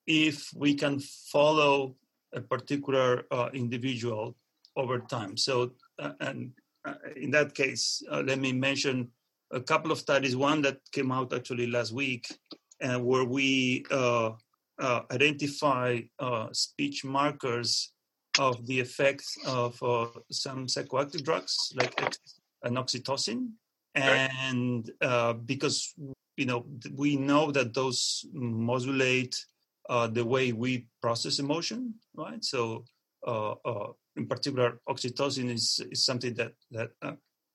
if 0.07 0.49
we 0.55 0.73
can 0.75 0.99
follow 1.31 1.95
a 2.33 2.41
particular 2.41 3.23
uh, 3.31 3.49
individual 3.53 4.35
over 4.75 4.99
time. 4.99 5.37
So, 5.37 5.71
uh, 5.99 6.13
and 6.19 6.51
uh, 6.85 6.95
in 7.15 7.31
that 7.31 7.53
case, 7.53 8.01
let 8.09 8.39
me 8.39 8.53
mention 8.53 9.09
a 9.51 9.61
couple 9.61 9.91
of 9.91 9.99
studies. 9.99 10.35
One 10.35 10.61
that 10.63 10.79
came 10.91 11.11
out 11.11 11.33
actually 11.33 11.67
last 11.67 11.91
week 11.91 12.27
uh, 12.81 12.99
where 12.99 13.25
we 13.25 13.85
uh, 13.91 14.31
uh, 14.79 15.01
identify 15.11 15.99
speech 16.51 17.05
markers 17.05 17.93
of 18.39 18.65
the 18.65 18.79
effects 18.79 19.37
of 19.45 19.77
some 20.31 20.65
psychoactive 20.65 21.23
drugs 21.23 21.73
like 21.75 21.99
an 22.63 22.75
oxytocin. 22.75 23.49
And 23.93 24.89
because 25.45 25.93
you 26.37 26.45
know 26.45 26.65
we 26.95 27.17
know 27.17 27.51
that 27.51 27.73
those 27.73 28.25
modulate 28.33 29.35
uh, 29.89 30.07
the 30.07 30.25
way 30.25 30.51
we 30.51 30.87
process 31.01 31.39
emotion 31.39 31.93
right 32.15 32.43
so 32.43 32.83
uh, 33.27 33.53
uh, 33.65 33.87
in 34.15 34.27
particular 34.27 34.79
oxytocin 34.89 35.49
is, 35.49 35.81
is 35.91 36.05
something 36.05 36.33
that 36.33 36.53
that 36.71 36.91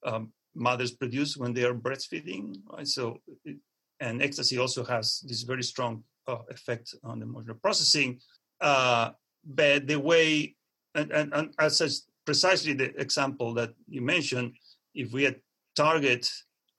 um, 0.04 0.32
mothers 0.54 0.92
produce 0.92 1.36
when 1.36 1.52
they 1.52 1.64
are 1.64 1.74
breastfeeding 1.74 2.54
right 2.72 2.88
so 2.88 3.20
it, 3.44 3.56
and 4.00 4.22
ecstasy 4.22 4.58
also 4.58 4.84
has 4.84 5.20
this 5.26 5.42
very 5.42 5.62
strong 5.62 6.02
uh, 6.28 6.38
effect 6.50 6.94
on 7.04 7.22
emotional 7.22 7.56
processing. 7.56 8.20
Uh, 8.60 9.10
but 9.44 9.86
the 9.86 9.98
way, 9.98 10.54
and, 10.94 11.10
and, 11.12 11.32
and 11.34 11.54
as 11.58 12.06
precisely 12.24 12.72
the 12.72 12.94
example 13.00 13.54
that 13.54 13.70
you 13.88 14.02
mentioned, 14.02 14.54
if 14.94 15.12
we 15.12 15.22
had 15.24 15.36
target 15.74 16.28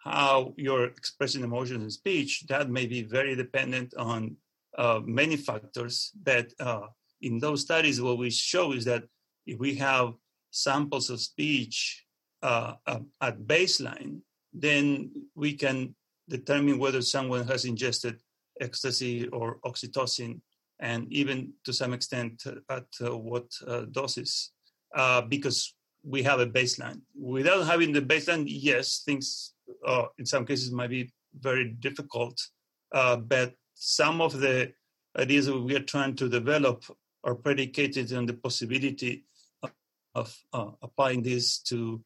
how 0.04 0.54
you're 0.58 0.86
expressing 0.86 1.44
emotions 1.44 1.84
in 1.84 1.90
speech, 1.90 2.46
that 2.48 2.70
may 2.70 2.86
be 2.86 3.04
very 3.04 3.36
dependent 3.36 3.94
on 3.98 4.36
uh, 4.78 5.02
many 5.04 5.36
factors. 5.36 6.12
that 6.24 6.54
uh, 6.60 6.88
in 7.22 7.40
those 7.40 7.62
studies, 7.62 8.02
what 8.02 8.18
we 8.18 8.30
show 8.30 8.74
is 8.74 8.86
that 8.86 9.04
if 9.46 9.58
we 9.58 9.76
have 9.76 10.14
samples 10.52 11.10
of 11.10 11.20
speech 11.20 12.06
uh, 12.44 12.74
at 13.22 13.40
baseline, 13.40 14.20
then 14.54 15.10
we 15.36 15.54
can 15.54 15.96
determine 16.30 16.78
whether 16.78 17.02
someone 17.02 17.48
has 17.48 17.66
ingested 17.66 18.22
ecstasy 18.62 19.28
or 19.30 19.58
oxytocin, 19.66 20.40
and 20.80 21.12
even 21.12 21.54
to 21.64 21.74
some 21.74 21.94
extent 21.94 22.44
at 22.70 22.86
uh, 23.02 23.18
what 23.18 23.46
uh, 23.66 23.86
doses, 23.92 24.52
because 25.28 25.74
we 26.04 26.22
have 26.22 26.40
a 26.40 26.48
baseline. 26.48 27.02
Without 27.16 27.66
having 27.66 27.92
the 27.92 28.02
baseline, 28.02 28.46
yes, 28.48 29.02
things 29.06 29.54
in 30.20 30.26
some 30.26 30.46
cases 30.46 30.72
might 30.72 30.92
be 30.92 31.12
very 31.40 31.70
difficult, 31.80 32.40
but 32.92 33.54
some 33.78 34.22
of 34.22 34.40
the 34.40 34.74
ideas 35.18 35.46
that 35.46 35.60
we 35.60 35.76
are 35.76 35.84
trying 35.84 36.16
to 36.16 36.30
develop 36.30 36.84
are 37.24 37.36
predicated 37.36 38.12
on 38.14 38.26
the 38.26 38.34
possibility 38.34 39.24
of, 39.64 39.72
of 40.16 40.38
uh, 40.54 40.72
applying 40.82 41.22
this 41.22 41.60
to 41.60 42.02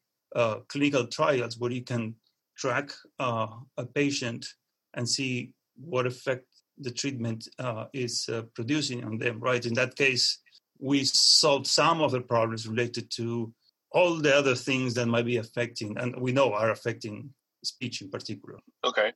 clinical 0.68 1.06
trials 1.06 1.58
where 1.58 1.70
you 1.70 1.82
can 1.82 2.14
track 2.56 2.90
uh, 3.18 3.48
a 3.76 3.84
patient 3.84 4.46
and 4.94 5.08
see 5.08 5.52
what 5.76 6.06
effect 6.06 6.46
the 6.78 6.90
treatment 6.90 7.48
uh, 7.58 7.86
is 7.92 8.28
uh, 8.28 8.42
producing 8.54 9.04
on 9.04 9.18
them, 9.18 9.38
right? 9.40 9.64
In 9.66 9.74
that 9.74 9.94
case, 9.96 10.38
we 10.78 11.04
solved 11.04 11.66
some 11.66 12.00
of 12.00 12.12
the 12.12 12.20
problems 12.20 12.66
related 12.66 13.10
to 13.12 13.52
all 13.92 14.16
the 14.16 14.34
other 14.34 14.54
things 14.54 14.94
that 14.94 15.06
might 15.06 15.26
be 15.26 15.36
affecting, 15.36 15.96
and 15.98 16.16
we 16.20 16.32
know 16.32 16.52
are 16.52 16.70
affecting 16.70 17.30
speech 17.62 18.00
in 18.00 18.10
particular. 18.10 18.58
Okay, 18.84 19.12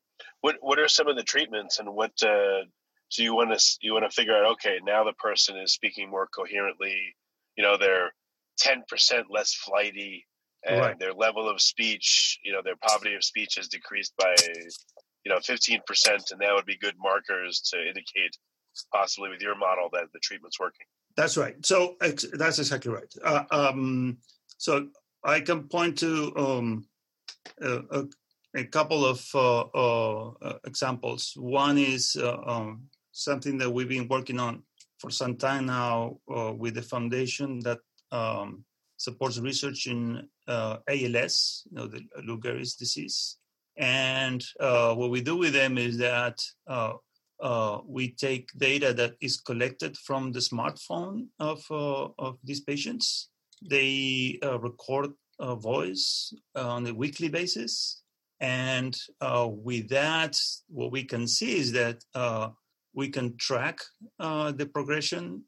what 0.47 0.57
what 0.61 0.79
are 0.79 0.87
some 0.87 1.09
of 1.09 1.17
the 1.17 1.25
treatments, 1.25 1.81
and 1.81 1.93
what 1.93 2.13
uh, 2.23 2.63
so 3.09 3.23
you 3.23 3.35
want 3.35 3.59
to 3.59 3.77
you 3.81 3.93
want 3.93 4.09
to 4.09 4.15
figure 4.15 4.37
out? 4.37 4.53
Okay, 4.53 4.79
now 4.85 5.03
the 5.03 5.13
person 5.15 5.57
is 5.59 5.73
speaking 5.73 6.09
more 6.09 6.29
coherently. 6.29 7.17
You 7.57 7.65
know, 7.65 7.77
they're 7.77 8.15
ten 8.57 8.85
percent 8.89 9.27
less 9.29 9.55
flighty 9.55 10.25
and 10.67 10.81
right. 10.81 10.99
their 10.99 11.13
level 11.13 11.49
of 11.49 11.61
speech, 11.61 12.39
you 12.45 12.53
know, 12.53 12.61
their 12.63 12.77
poverty 12.77 13.15
of 13.15 13.25
speech 13.25 13.55
has 13.57 13.69
decreased 13.69 14.13
by, 14.19 14.35
you 15.25 15.31
know, 15.33 15.39
15%, 15.39 15.81
and 16.33 16.41
that 16.41 16.55
would 16.55 16.67
be 16.67 16.77
good 16.77 16.95
markers 16.99 17.61
to 17.73 17.79
indicate 17.89 18.37
possibly 18.93 19.31
with 19.31 19.41
your 19.41 19.57
model 19.57 19.89
that 19.93 20.05
the 20.13 20.19
treatment's 20.21 20.59
working. 20.59 20.87
That's 21.17 21.37
right. 21.37 21.55
So 21.65 21.97
that's 22.01 22.59
exactly 22.59 22.93
right. 22.93 23.15
Uh, 23.25 23.45
um, 23.51 24.19
so 24.59 24.89
I 25.25 25.41
can 25.41 25.69
point 25.69 25.99
to 25.99 26.33
um, 26.37 26.87
a, 27.61 27.83
a, 27.91 28.05
couple 28.65 29.05
of 29.05 29.25
uh, 29.35 29.61
uh, 29.61 30.59
examples. 30.65 31.33
One 31.37 31.79
is 31.79 32.17
uh, 32.21 32.39
um, 32.47 32.83
something 33.13 33.59
that 33.59 33.71
we've 33.71 33.89
been 33.89 34.09
working 34.09 34.41
on 34.41 34.63
for 34.99 35.11
some 35.11 35.37
time 35.37 35.67
now 35.67 36.19
with 36.27 36.75
the 36.75 36.83
foundation 36.83 37.61
that 37.61 37.81
um, 38.13 38.65
supports 38.97 39.39
research 39.39 39.87
in 39.87 40.27
ALS, 40.49 41.67
you 41.71 41.77
know, 41.77 41.87
the 41.87 42.01
Lou 42.25 42.39
Gehrig's 42.39 42.77
disease. 42.77 43.37
And 43.77 44.43
what 44.59 45.11
we 45.11 45.21
do 45.21 45.37
with 45.37 45.53
them 45.53 45.77
is 45.77 45.99
that 45.99 46.41
uh, 47.41 47.81
we 47.87 48.13
take 48.13 48.51
data 48.57 48.93
that 48.95 49.15
is 49.21 49.37
collected 49.37 49.97
from 49.99 50.33
the 50.33 50.41
smartphone 50.41 51.27
of, 51.39 51.65
uh, 51.71 52.09
of 52.19 52.39
these 52.45 52.61
patients. 52.61 53.29
They 53.63 54.39
uh, 54.43 54.59
record 54.59 55.13
a 55.39 55.55
voice 55.55 56.33
on 56.55 56.87
a 56.87 56.95
weekly 56.95 57.29
basis. 57.29 58.03
And 58.41 58.97
with 59.21 59.89
that, 59.89 60.39
what 60.69 60.93
we 60.93 61.05
can 61.05 61.27
see 61.27 61.59
is 61.59 61.73
that 61.73 62.03
we 62.95 63.09
can 63.09 63.37
track 63.37 63.79
the 64.19 64.71
progression 64.73 65.43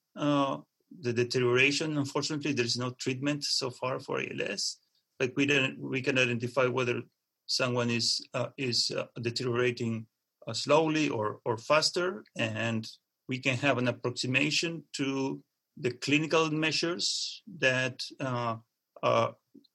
the 1.00 1.12
deterioration. 1.12 1.98
Unfortunately, 1.98 2.52
there 2.52 2.64
is 2.64 2.76
no 2.76 2.90
treatment 2.90 3.44
so 3.44 3.70
far 3.70 4.00
for 4.00 4.20
ALS, 4.20 4.78
but 5.18 5.32
we 5.36 5.46
don't, 5.46 5.78
we 5.78 6.00
can 6.00 6.18
identify 6.18 6.66
whether 6.66 7.02
someone 7.46 7.90
is 7.90 8.26
uh, 8.34 8.48
is 8.56 8.90
uh, 8.90 9.04
deteriorating 9.20 10.06
uh, 10.46 10.52
slowly 10.52 11.08
or 11.08 11.40
or 11.44 11.56
faster, 11.56 12.24
and 12.36 12.86
we 13.28 13.38
can 13.38 13.56
have 13.56 13.78
an 13.78 13.88
approximation 13.88 14.82
to 14.94 15.40
the 15.76 15.90
clinical 15.90 16.50
measures 16.50 17.42
that 17.58 18.02
uh, 18.20 18.56
uh, 19.02 19.28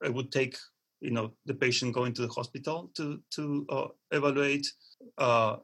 it 0.04 0.14
would 0.14 0.32
take. 0.32 0.58
You 1.04 1.12
know, 1.12 1.34
the 1.46 1.54
patient 1.54 1.94
going 1.94 2.14
to 2.14 2.24
the 2.24 2.34
hospital 2.34 2.90
to 2.98 3.20
to 3.36 3.66
uh, 3.70 3.88
evaluate. 4.12 4.68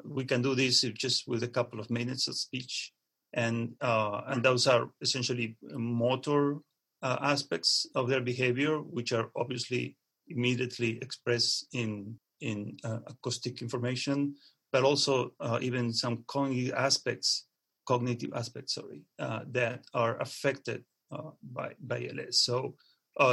we 0.03 0.25
can 0.25 0.41
do 0.41 0.53
this 0.55 0.81
just 1.03 1.27
with 1.27 1.43
a 1.43 1.53
couple 1.57 1.79
of 1.79 1.89
minutes 1.89 2.27
of 2.27 2.35
speech 2.35 2.93
and 3.33 3.73
uh, 3.81 4.21
and 4.27 4.43
those 4.43 4.67
are 4.67 4.89
essentially 5.01 5.55
motor 5.71 6.57
uh, 7.01 7.17
aspects 7.21 7.85
of 7.95 8.09
their 8.09 8.21
behavior, 8.21 8.79
which 8.79 9.13
are 9.13 9.29
obviously 9.35 9.95
immediately 10.27 10.99
expressed 11.01 11.67
in 11.73 12.15
in 12.41 12.77
uh, 12.83 12.99
acoustic 13.07 13.61
information, 13.61 14.35
but 14.71 14.83
also 14.83 15.33
uh, 15.39 15.59
even 15.61 15.93
some 15.93 16.23
cognitive 16.27 16.73
aspects, 16.73 17.45
cognitive 17.87 18.31
aspects, 18.33 18.75
sorry, 18.75 19.01
uh, 19.19 19.41
that 19.51 19.83
are 19.93 20.19
affected 20.21 20.83
uh, 21.11 21.31
by 21.43 21.73
by 21.79 22.09
ALS. 22.09 22.39
So 22.39 22.75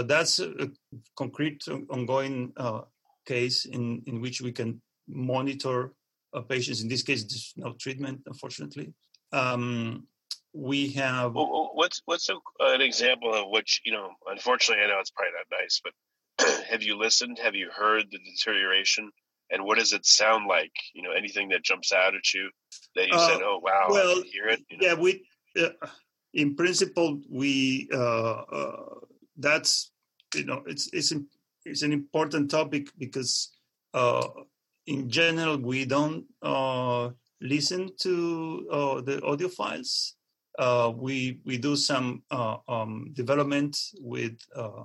that's 0.06 0.38
a 0.38 0.70
concrete 1.16 1.62
ongoing 1.90 2.52
case 3.26 3.64
in 3.64 4.02
in 4.06 4.20
which 4.20 4.40
we 4.40 4.52
can 4.52 4.80
monitor 5.08 5.92
patients. 6.48 6.82
In 6.82 6.88
this 6.88 7.02
case, 7.02 7.24
there's 7.24 7.52
no 7.56 7.74
treatment, 7.80 8.20
unfortunately, 8.26 8.92
um, 9.32 10.06
we 10.52 10.88
have. 10.92 11.32
What's 11.34 12.02
what's 12.06 12.28
a, 12.28 12.36
an 12.60 12.80
example 12.80 13.34
of 13.34 13.50
which 13.50 13.80
you 13.84 13.92
know? 13.92 14.10
Unfortunately, 14.26 14.82
I 14.82 14.88
know 14.88 14.98
it's 15.00 15.10
probably 15.10 15.32
not 15.36 15.60
nice, 15.60 15.80
but 15.84 16.64
have 16.70 16.82
you 16.82 16.96
listened? 16.96 17.38
Have 17.42 17.54
you 17.54 17.70
heard 17.74 18.06
the 18.10 18.18
deterioration? 18.18 19.10
And 19.50 19.64
what 19.64 19.78
does 19.78 19.92
it 19.92 20.04
sound 20.04 20.46
like? 20.48 20.72
You 20.94 21.02
know, 21.02 21.12
anything 21.12 21.50
that 21.50 21.62
jumps 21.62 21.92
out 21.92 22.14
at 22.14 22.34
you 22.34 22.50
that 22.96 23.08
you 23.08 23.14
uh, 23.14 23.28
said, 23.28 23.42
"Oh, 23.42 23.60
wow, 23.62 23.86
well, 23.90 24.18
I 24.18 24.22
hear 24.32 24.48
it." 24.48 24.60
You 24.70 24.78
know? 24.78 24.86
Yeah, 24.86 24.94
we. 24.94 25.26
Uh, 25.58 25.86
in 26.34 26.54
principle, 26.54 27.20
we 27.30 27.88
uh, 27.92 28.42
uh, 28.42 28.94
that's 29.38 29.92
you 30.34 30.44
know 30.44 30.62
it's 30.66 30.88
it's 30.92 31.12
it's 31.64 31.82
an 31.82 31.92
important 31.92 32.50
topic 32.50 32.88
because 32.98 33.50
uh, 33.94 34.28
in 34.86 35.08
general 35.08 35.56
we 35.58 35.84
don't 35.84 36.24
uh, 36.42 37.10
listen 37.40 37.90
to 38.00 38.68
uh, 38.70 39.00
the 39.00 39.22
audio 39.24 39.48
files. 39.48 40.14
Uh, 40.58 40.92
we 40.94 41.40
we 41.44 41.58
do 41.58 41.76
some 41.76 42.22
uh, 42.30 42.56
um, 42.68 43.10
development 43.12 43.78
with 44.00 44.38
uh, 44.54 44.84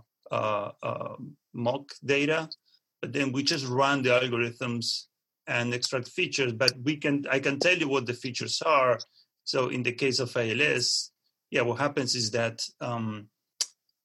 um, 0.83 1.35
mock 1.53 1.91
data, 2.03 2.49
but 3.01 3.13
then 3.13 3.31
we 3.31 3.43
just 3.43 3.65
run 3.67 4.01
the 4.01 4.09
algorithms 4.09 5.05
and 5.47 5.73
extract 5.73 6.07
features. 6.09 6.53
But 6.53 6.73
we 6.83 6.97
can 6.97 7.25
I 7.31 7.39
can 7.39 7.59
tell 7.59 7.77
you 7.77 7.87
what 7.87 8.05
the 8.05 8.13
features 8.13 8.61
are. 8.65 8.99
So 9.43 9.69
in 9.69 9.83
the 9.83 9.93
case 9.93 10.19
of 10.19 10.35
ALS, 10.35 11.11
yeah, 11.51 11.61
what 11.61 11.79
happens 11.79 12.15
is 12.15 12.31
that 12.31 12.63
um, 12.79 13.27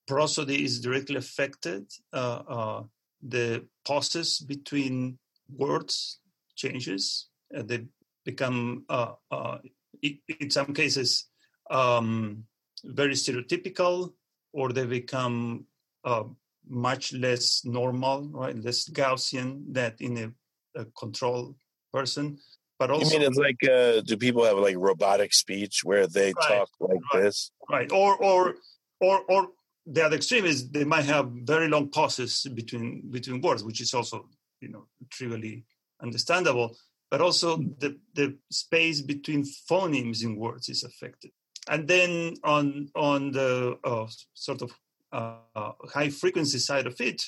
prosody 0.06 0.64
is 0.64 0.80
directly 0.80 1.16
affected. 1.16 1.90
Uh, 2.12 2.42
uh, 2.48 2.82
the 3.22 3.64
pauses 3.84 4.38
between 4.40 5.18
words 5.48 6.20
changes. 6.54 7.28
They 7.50 7.86
become, 8.24 8.84
uh, 8.88 9.12
uh, 9.30 9.58
in 10.02 10.50
some 10.50 10.74
cases, 10.74 11.26
um, 11.70 12.44
very 12.84 13.14
stereotypical, 13.14 14.12
or 14.52 14.72
they 14.72 14.86
become 14.86 15.66
uh, 16.04 16.24
much 16.68 17.12
less 17.12 17.62
normal, 17.64 18.28
right? 18.32 18.56
Less 18.56 18.88
Gaussian 18.88 19.72
than 19.72 19.94
in 20.00 20.18
a, 20.18 20.80
a 20.80 20.84
control 20.98 21.56
person. 21.92 22.38
But 22.78 22.90
also, 22.90 23.14
you 23.14 23.20
mean 23.20 23.28
it's 23.28 23.38
like 23.38 23.56
uh, 23.64 24.02
do 24.02 24.16
people 24.16 24.44
have 24.44 24.58
like 24.58 24.76
robotic 24.76 25.32
speech 25.32 25.80
where 25.82 26.06
they 26.06 26.34
right, 26.34 26.48
talk 26.48 26.68
like 26.78 27.00
right, 27.14 27.22
this? 27.22 27.50
Right. 27.70 27.90
Or 27.90 28.16
or 28.22 28.56
or 29.00 29.22
or 29.28 29.48
the 29.86 30.04
other 30.04 30.16
extreme 30.16 30.44
is 30.44 30.68
they 30.70 30.84
might 30.84 31.04
have 31.04 31.30
very 31.30 31.68
long 31.68 31.88
pauses 31.90 32.46
between 32.54 33.08
between 33.10 33.40
words, 33.40 33.62
which 33.64 33.80
is 33.80 33.94
also 33.94 34.28
you 34.60 34.68
know 34.68 34.86
trivially 35.10 35.64
understandable. 36.02 36.76
But 37.10 37.20
also 37.20 37.56
the 37.56 37.98
the 38.14 38.36
space 38.50 39.00
between 39.00 39.44
phonemes 39.70 40.24
in 40.24 40.36
words 40.36 40.68
is 40.68 40.82
affected. 40.82 41.30
And 41.68 41.86
then 41.86 42.34
on 42.42 42.90
on 42.94 43.30
the 43.32 43.78
uh, 43.84 44.06
sort 44.34 44.62
of 44.62 44.72
uh, 45.12 45.72
high 45.92 46.10
frequency 46.10 46.58
side 46.58 46.86
of 46.86 47.00
it, 47.00 47.22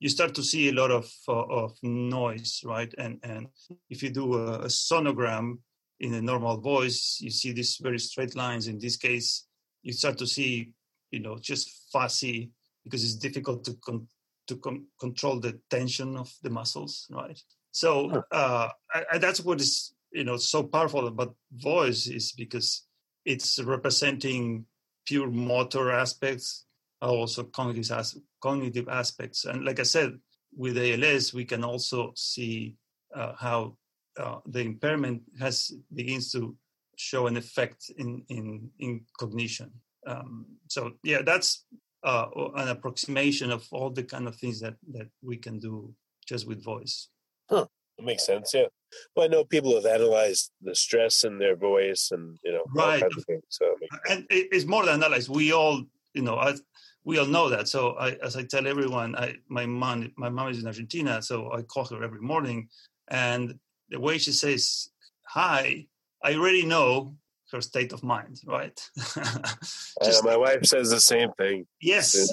you 0.00 0.08
start 0.08 0.34
to 0.34 0.42
see 0.42 0.68
a 0.68 0.72
lot 0.72 0.90
of 0.90 1.10
uh, 1.28 1.32
of 1.32 1.76
noise, 1.82 2.60
right? 2.64 2.92
And 2.98 3.18
and 3.22 3.48
if 3.90 4.02
you 4.02 4.10
do 4.10 4.34
a, 4.34 4.60
a, 4.60 4.66
sonogram 4.66 5.58
in 6.00 6.14
a 6.14 6.22
normal 6.22 6.60
voice, 6.60 7.18
you 7.20 7.30
see 7.30 7.52
these 7.52 7.78
very 7.82 7.98
straight 7.98 8.34
lines. 8.36 8.66
In 8.66 8.78
this 8.78 8.96
case, 8.96 9.46
you 9.82 9.92
start 9.92 10.18
to 10.18 10.26
see, 10.26 10.72
you 11.14 11.20
know, 11.20 11.36
just 11.40 11.90
fuzzy 11.92 12.50
because 12.84 13.02
it's 13.04 13.14
difficult 13.26 13.64
to 13.64 13.74
con- 13.86 14.08
to 14.48 14.56
con- 14.56 14.86
control 15.00 15.40
the 15.40 15.58
tension 15.70 16.16
of 16.16 16.28
the 16.42 16.50
muscles, 16.50 17.06
right? 17.10 17.40
So 17.70 18.22
uh, 18.30 18.68
I, 18.92 19.00
I, 19.12 19.18
that's 19.18 19.40
what 19.40 19.60
is 19.60 19.94
you 20.12 20.24
know 20.24 20.36
so 20.36 20.62
powerful 20.62 21.06
about 21.06 21.34
voice 21.52 22.06
is 22.18 22.32
because 22.32 22.86
it's 23.24 23.58
representing 23.62 24.66
pure 25.06 25.30
motor 25.30 25.90
aspects 25.90 26.66
also 27.00 27.44
cognitive, 27.44 27.90
as, 27.90 28.16
cognitive 28.40 28.88
aspects. 28.88 29.44
And 29.44 29.64
like 29.64 29.80
I 29.80 29.84
said, 29.84 30.18
with 30.56 30.78
ALS, 30.78 31.34
we 31.34 31.44
can 31.44 31.64
also 31.64 32.12
see 32.16 32.76
uh, 33.14 33.32
how 33.38 33.76
uh, 34.18 34.38
the 34.46 34.60
impairment 34.60 35.22
has 35.40 35.72
begins 35.92 36.30
to 36.32 36.56
show 36.96 37.26
an 37.26 37.36
effect 37.36 37.90
in 37.98 38.24
in, 38.28 38.70
in 38.78 39.00
cognition. 39.18 39.70
Um, 40.06 40.46
so 40.68 40.92
yeah, 41.02 41.22
that's 41.22 41.64
uh, 42.04 42.26
an 42.56 42.68
approximation 42.68 43.50
of 43.50 43.66
all 43.72 43.90
the 43.90 44.04
kind 44.04 44.28
of 44.28 44.36
things 44.36 44.60
that 44.60 44.74
that 44.92 45.08
we 45.22 45.36
can 45.36 45.58
do 45.58 45.94
just 46.26 46.46
with 46.46 46.62
voice. 46.62 47.08
Huh. 47.48 47.66
That 47.98 48.04
makes 48.04 48.26
sense. 48.26 48.52
Yeah. 48.54 48.66
Well, 49.14 49.26
I 49.26 49.28
know 49.28 49.44
people 49.44 49.74
have 49.74 49.86
analyzed 49.86 50.50
the 50.62 50.74
stress 50.74 51.24
in 51.24 51.38
their 51.38 51.56
voice, 51.56 52.10
and 52.12 52.38
you 52.44 52.52
know, 52.52 52.64
right. 52.74 53.02
So, 53.48 53.76
and 54.10 54.26
it's 54.30 54.66
more 54.66 54.84
than 54.84 55.02
analyzed. 55.02 55.28
We 55.28 55.52
all, 55.52 55.82
you 56.12 56.22
know, 56.22 56.38
as 56.38 56.62
we 57.04 57.18
all 57.18 57.26
know 57.26 57.48
that. 57.50 57.68
So 57.68 57.92
I, 57.92 58.12
as 58.22 58.36
I 58.36 58.44
tell 58.44 58.66
everyone, 58.66 59.16
I, 59.16 59.34
my 59.48 59.66
mom, 59.66 60.12
my 60.16 60.28
mom 60.28 60.48
is 60.48 60.60
in 60.60 60.66
Argentina, 60.66 61.22
so 61.22 61.52
I 61.52 61.62
call 61.62 61.84
her 61.86 62.02
every 62.02 62.20
morning, 62.20 62.68
and 63.08 63.54
the 63.90 64.00
way 64.00 64.18
she 64.18 64.32
says 64.32 64.88
hi, 65.26 65.86
I 66.22 66.34
already 66.34 66.64
know 66.64 67.16
her 67.54 67.60
state 67.60 67.92
of 67.92 68.02
mind, 68.02 68.40
right? 68.46 68.78
just, 68.96 70.24
uh, 70.24 70.26
my 70.26 70.36
wife 70.36 70.64
says 70.64 70.90
the 70.90 71.00
same 71.00 71.30
thing. 71.38 71.66
Yes, 71.80 72.28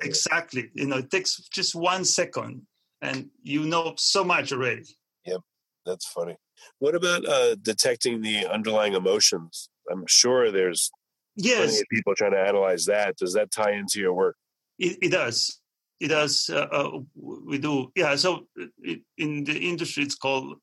exactly. 0.00 0.70
You 0.74 0.86
know, 0.86 0.98
it 0.98 1.10
takes 1.10 1.36
just 1.52 1.74
one 1.74 2.04
second, 2.04 2.62
and 3.00 3.30
you 3.42 3.64
know 3.66 3.94
so 3.96 4.24
much 4.24 4.52
already. 4.52 4.84
Yep, 5.26 5.40
that's 5.84 6.06
funny. 6.06 6.36
What 6.78 6.94
about 6.94 7.26
uh, 7.28 7.56
detecting 7.56 8.22
the 8.22 8.46
underlying 8.46 8.94
emotions? 8.94 9.68
I'm 9.90 10.04
sure 10.06 10.50
there's 10.50 10.90
yes 11.36 11.82
people 11.90 12.14
trying 12.14 12.32
to 12.32 12.38
analyze 12.38 12.84
that 12.84 13.16
does 13.16 13.32
that 13.32 13.50
tie 13.50 13.72
into 13.72 13.98
your 13.98 14.12
work 14.12 14.36
it, 14.78 14.98
it 15.02 15.08
does 15.10 15.60
it 16.00 16.08
does 16.08 16.50
uh, 16.52 16.68
uh, 16.70 16.98
we 17.14 17.58
do 17.58 17.90
yeah 17.96 18.14
so 18.16 18.46
it, 18.82 19.00
in 19.16 19.44
the 19.44 19.56
industry 19.56 20.02
it's 20.04 20.14
called 20.14 20.56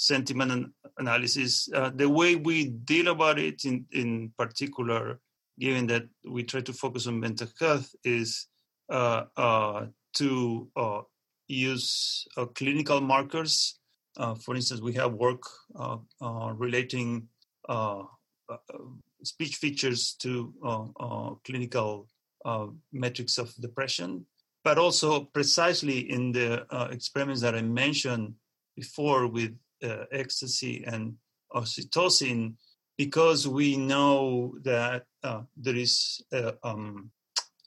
uh, 0.00 0.14
uh 0.14 0.18
sentiment 0.18 0.72
analysis. 0.98 1.68
Uh, 1.74 1.90
the 1.94 2.08
way 2.08 2.36
we 2.36 2.70
deal 2.70 3.08
about 3.08 3.38
it 3.38 3.64
in 3.64 3.86
in 3.92 4.32
particular 4.38 5.20
given 5.58 5.86
that 5.86 6.08
we 6.24 6.42
try 6.42 6.60
to 6.60 6.72
focus 6.72 7.06
on 7.06 7.20
mental 7.20 7.48
health 7.60 7.94
is 8.02 8.48
uh, 8.88 9.24
to 10.14 10.70
use 11.48 12.26
clinical 12.54 13.00
markers. 13.00 13.78
For 14.44 14.54
instance 14.54 14.80
we 14.80 14.94
have 14.94 15.12
work 15.12 15.42
relating 16.58 17.28
speech 19.22 19.56
features 19.56 20.14
to 20.18 20.52
uh, 20.64 20.84
uh, 20.98 21.34
clinical 21.44 22.08
uh, 22.44 22.66
metrics 22.92 23.38
of 23.38 23.54
depression, 23.60 24.26
but 24.64 24.78
also 24.78 25.24
precisely 25.24 26.10
in 26.10 26.32
the 26.32 26.64
experiments 26.90 27.42
that 27.42 27.54
I 27.54 27.62
mentioned 27.62 28.34
before 28.76 29.26
with 29.26 29.52
ecstasy 29.82 30.84
and 30.86 31.14
oxytocin, 31.54 32.54
because 32.96 33.48
we 33.48 33.76
know 33.76 34.54
that 34.62 35.04
uh, 35.22 35.42
there 35.56 35.76
is 35.76 36.20
a, 36.32 36.54
um, 36.62 37.10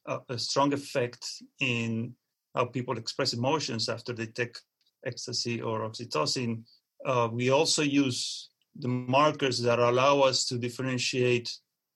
a, 0.06 0.38
strong 0.38 0.73
effect 0.73 1.26
in 1.60 2.13
how 2.56 2.65
people 2.65 2.97
express 2.97 3.34
emotions 3.34 3.89
after 3.89 4.13
they 4.13 4.28
take 4.28 4.58
ecstasy 5.06 5.62
or 5.62 5.89
oxytocin. 5.89 6.63
Uh, 7.06 7.28
we 7.32 7.49
also 7.49 7.82
use 7.82 8.49
the 8.76 8.88
markers 8.88 9.62
that 9.62 9.80
allow 9.80 10.19
us 10.19 10.45
to 10.45 10.58
differentiate 10.58 11.52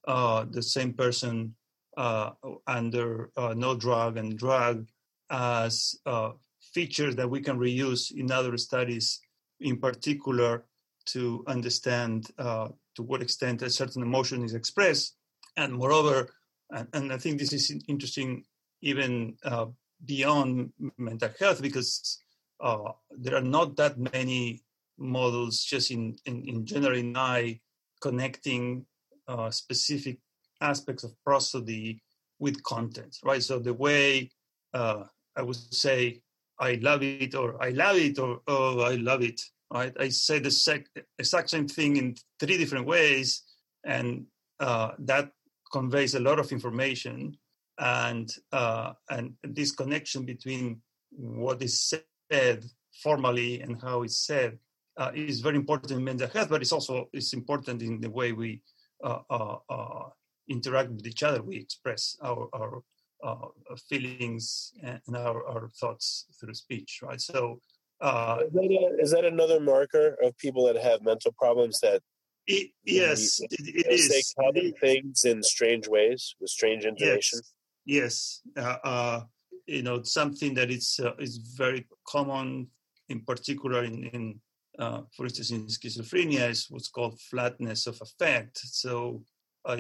uh, 0.08 0.46
the 0.50 0.62
same 0.62 0.94
person 0.94 1.56
uh, 1.98 2.32
under 2.68 3.32
uh, 3.38 3.54
no 3.56 3.76
drug 3.76 4.18
and 4.18 4.38
drug 4.38 4.88
as 5.30 5.96
uh, 6.06 6.32
features 6.74 7.16
that 7.16 7.30
we 7.30 7.42
can 7.42 7.58
reuse 7.58 8.12
in 8.12 8.32
other 8.32 8.58
studies, 8.58 9.20
in 9.60 9.78
particular 9.78 10.66
to 11.08 11.44
understand 11.48 12.28
uh, 12.38 12.70
to 12.96 13.04
what 13.04 13.22
extent 13.22 13.62
a 13.62 13.70
certain 13.70 14.02
emotion 14.02 14.44
is 14.44 14.54
expressed. 14.54 15.16
And 15.56 15.74
moreover, 15.74 16.30
and, 16.72 16.88
and 16.94 17.14
I 17.14 17.18
think 17.18 17.40
this 17.40 17.54
is 17.54 17.72
interesting 17.88 18.44
even 18.82 19.36
uh, 19.44 19.68
beyond 20.06 20.72
mental 20.98 21.30
health 21.40 21.62
because 21.62 22.20
there 22.60 23.36
are 23.36 23.42
not 23.42 23.76
that 23.78 23.98
many 23.98 24.64
models 24.98 25.64
just 25.64 25.92
in, 25.92 26.16
in, 26.26 26.44
in 26.48 26.66
general 26.66 26.98
in 26.98 27.16
AI 27.16 27.60
connecting 28.02 28.86
uh, 29.28 29.50
specific 29.50 30.20
aspects 30.62 31.04
of 31.04 31.12
prosody 31.24 32.02
with 32.40 32.62
content, 32.64 33.18
right? 33.24 33.44
So 33.44 33.60
the 33.60 33.74
way 33.74 34.32
uh, 34.74 35.04
I 35.36 35.42
would 35.42 35.56
say 35.56 36.22
I 36.60 36.80
love 36.82 37.04
it 37.04 37.36
or 37.36 37.62
I 37.62 37.70
love 37.70 37.98
it 37.98 38.20
or 38.20 38.42
oh 38.48 38.82
I 38.82 38.96
love 38.96 39.22
it, 39.22 39.42
right? 39.72 39.94
I 40.00 40.10
say 40.10 40.40
the 40.40 40.52
sec- 40.52 40.90
exact 41.20 41.50
same 41.50 41.68
thing 41.68 41.98
in 41.98 42.16
three 42.40 42.58
different 42.58 42.86
ways, 42.86 43.44
and 43.86 44.26
uh, 44.60 44.92
that 45.00 45.32
conveys 45.72 46.16
a 46.16 46.20
lot 46.20 46.40
of 46.40 46.52
information 46.52 47.38
and 47.80 48.34
uh, 48.52 48.94
and 49.10 49.34
this 49.44 49.72
connection 49.72 50.26
between 50.26 50.82
what 51.12 51.62
is 51.62 51.94
said 52.32 52.66
formally 53.04 53.62
and 53.62 53.82
how 53.82 54.04
it's 54.04 54.26
said 54.26 54.58
uh, 54.98 55.12
is 55.14 55.42
very 55.42 55.56
important 55.56 55.92
in 55.92 56.04
mental 56.04 56.28
health, 56.28 56.50
but 56.50 56.62
it's 56.62 56.72
also 56.72 57.10
it's 57.14 57.34
important 57.34 57.82
in 57.82 58.02
the 58.02 58.10
way 58.10 58.32
we 58.32 58.62
uh, 59.04 59.20
uh, 59.30 59.58
uh 59.70 60.10
interact 60.50 60.90
with 60.90 61.06
each 61.06 61.24
other. 61.24 61.42
We 61.42 61.58
express 61.58 62.18
our 62.24 62.50
our 62.54 62.82
uh, 63.28 63.76
feelings 63.90 64.72
and 64.84 65.16
our, 65.16 65.46
our 65.48 65.70
thoughts 65.80 66.26
through 66.40 66.54
speech, 66.54 67.00
right? 67.04 67.22
So, 67.22 67.60
uh, 68.00 68.40
is, 68.46 68.54
that 68.54 68.62
a, 68.64 69.02
is, 69.02 69.12
that 69.12 69.26
another 69.26 69.60
marker 69.60 70.18
of 70.24 70.38
people 70.38 70.66
that 70.68 70.78
have 70.82 71.02
mental 71.02 71.34
problems 71.38 71.80
that? 71.82 72.02
It, 72.46 72.72
yes, 72.86 73.40
it, 73.42 73.50
it 73.60 73.88
is. 73.88 74.08
Say 74.08 74.24
common 74.42 74.74
things 74.80 75.26
in 75.26 75.44
strange 75.44 75.88
ways 75.88 76.36
with 76.40 76.50
strange 76.50 76.86
intonation. 76.86 77.40
Yes, 77.86 78.42
yes. 78.56 79.24
you 79.66 79.82
know, 79.84 80.02
something 80.04 80.54
that 80.54 80.72
is 80.72 81.00
is 81.20 81.38
very 81.58 81.86
common, 82.08 82.68
in 83.10 83.20
particular 83.22 83.84
in, 83.84 84.04
in 84.06 84.40
uh, 84.80 85.02
for 85.16 85.26
instance, 85.26 85.52
in 85.52 85.66
schizophrenia, 85.68 86.50
is 86.50 86.68
what's 86.70 86.88
called 86.88 87.20
flatness 87.20 87.88
of 87.88 88.00
affect. 88.02 88.60
So 88.60 89.24
uh, 89.66 89.78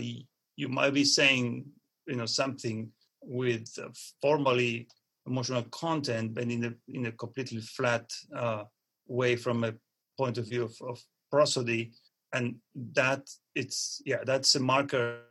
you 0.56 0.70
might 0.70 0.94
be 0.94 1.04
saying, 1.04 1.66
you 2.08 2.16
know, 2.16 2.26
something 2.26 2.92
with 3.22 3.68
uh, 3.82 3.90
formally 4.22 4.88
emotional 5.26 5.64
content, 5.64 6.34
but 6.34 6.44
in 6.44 6.64
a 6.66 6.74
in 6.88 7.06
a 7.08 7.12
completely 7.12 7.62
flat 7.62 8.10
uh, 8.36 8.64
way 9.08 9.36
from 9.36 9.64
a 9.64 9.74
point 10.18 10.38
of 10.38 10.48
view 10.48 10.64
of, 10.64 10.76
of 10.82 11.00
prosody, 11.32 11.92
and 12.34 12.56
that 12.94 13.28
it's 13.56 14.02
yeah 14.06 14.24
that's 14.26 14.56
a 14.56 14.60
marker 14.60 15.22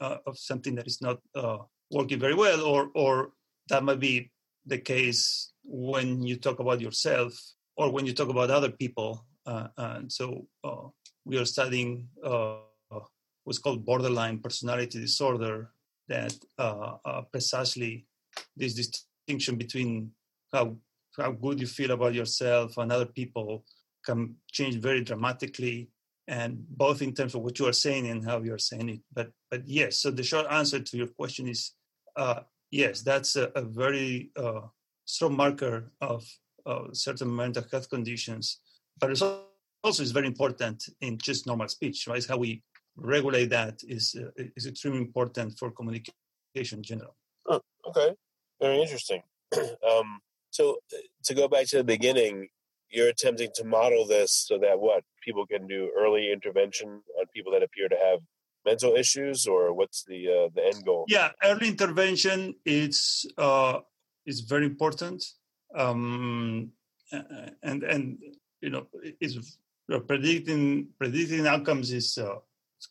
uh, 0.00 0.18
of 0.26 0.38
something 0.38 0.74
that 0.74 0.86
is 0.86 1.00
not 1.00 1.18
uh, 1.34 1.58
working 1.90 2.20
very 2.20 2.34
well, 2.34 2.62
or 2.62 2.90
or 2.94 3.32
that 3.68 3.82
might 3.82 4.00
be 4.00 4.30
the 4.66 4.78
case 4.78 5.52
when 5.64 6.22
you 6.22 6.36
talk 6.36 6.60
about 6.60 6.80
yourself 6.80 7.32
or 7.76 7.90
when 7.90 8.06
you 8.06 8.12
talk 8.12 8.28
about 8.28 8.50
other 8.50 8.70
people. 8.70 9.26
Uh, 9.46 9.68
and 9.76 10.12
so 10.12 10.46
uh, 10.62 10.86
we 11.24 11.36
are 11.36 11.44
studying 11.44 12.06
what's 13.44 13.58
called 13.58 13.84
borderline 13.84 14.38
personality 14.38 15.00
disorder, 15.00 15.70
that 16.08 16.34
uh, 16.58 17.22
precisely 17.30 18.06
this 18.56 18.74
distinction 18.74 19.56
between 19.56 20.10
how 20.52 20.76
how 21.16 21.30
good 21.30 21.60
you 21.60 21.66
feel 21.66 21.90
about 21.90 22.14
yourself 22.14 22.78
and 22.78 22.90
other 22.90 23.06
people 23.06 23.64
can 24.04 24.34
change 24.50 24.76
very 24.76 25.02
dramatically 25.02 25.90
and 26.28 26.64
both 26.70 27.02
in 27.02 27.12
terms 27.12 27.34
of 27.34 27.42
what 27.42 27.58
you 27.58 27.66
are 27.66 27.72
saying 27.72 28.08
and 28.08 28.24
how 28.24 28.40
you 28.40 28.54
are 28.54 28.58
saying 28.58 28.88
it. 28.88 29.00
But 29.12 29.30
but 29.50 29.66
yes 29.66 29.98
so 29.98 30.10
the 30.10 30.22
short 30.22 30.46
answer 30.50 30.80
to 30.80 30.96
your 30.96 31.08
question 31.08 31.48
is 31.48 31.72
uh, 32.16 32.40
yes 32.70 33.02
that's 33.02 33.36
a, 33.36 33.50
a 33.54 33.62
very 33.62 34.30
uh, 34.36 34.62
strong 35.04 35.36
marker 35.36 35.92
of 36.00 36.24
uh, 36.66 36.84
certain 36.92 37.34
mental 37.34 37.64
health 37.70 37.90
conditions 37.90 38.60
but 38.98 39.10
it's 39.10 39.22
also 39.22 40.02
is 40.02 40.12
very 40.12 40.28
important 40.28 40.84
in 41.00 41.18
just 41.18 41.46
normal 41.46 41.68
speech 41.68 42.06
right? 42.06 42.18
It's 42.18 42.26
how 42.26 42.38
we 42.38 42.62
regulate 42.96 43.50
that 43.50 43.80
is 43.88 44.14
uh, 44.18 44.30
is 44.56 44.66
extremely 44.66 45.00
important 45.00 45.58
for 45.58 45.70
communication 45.70 46.78
in 46.78 46.82
general. 46.82 47.16
Oh, 47.48 47.60
okay. 47.88 48.14
Very 48.60 48.80
interesting. 48.80 49.22
Um, 49.90 50.20
so 50.50 50.78
uh, 50.94 50.98
to 51.24 51.34
go 51.34 51.48
back 51.48 51.66
to 51.68 51.76
the 51.76 51.84
beginning, 51.84 52.48
you're 52.88 53.08
attempting 53.08 53.50
to 53.56 53.64
model 53.64 54.06
this 54.06 54.32
so 54.48 54.58
that 54.58 54.78
what? 54.78 55.04
People 55.22 55.46
can 55.46 55.66
do 55.66 55.90
early 55.98 56.32
intervention 56.32 56.88
on 57.18 57.26
people 57.34 57.52
that 57.52 57.62
appear 57.62 57.88
to 57.88 57.96
have 57.96 58.20
mental 58.64 58.94
issues, 58.94 59.46
or 59.46 59.72
what's 59.72 60.04
the 60.04 60.28
uh, 60.28 60.48
the 60.54 60.64
end 60.64 60.84
goal? 60.84 61.04
Yeah, 61.08 61.30
early 61.42 61.68
intervention 61.68 62.54
is 62.64 63.26
uh, 63.38 63.80
is 64.26 64.40
very 64.40 64.66
important, 64.66 65.24
um, 65.76 66.70
and 67.62 67.82
and 67.82 68.18
you 68.60 68.70
know 68.70 68.86
is 69.20 69.58
predicting 70.06 70.88
predicting 70.98 71.46
outcomes 71.46 71.92
is 71.92 72.18
uh, 72.18 72.36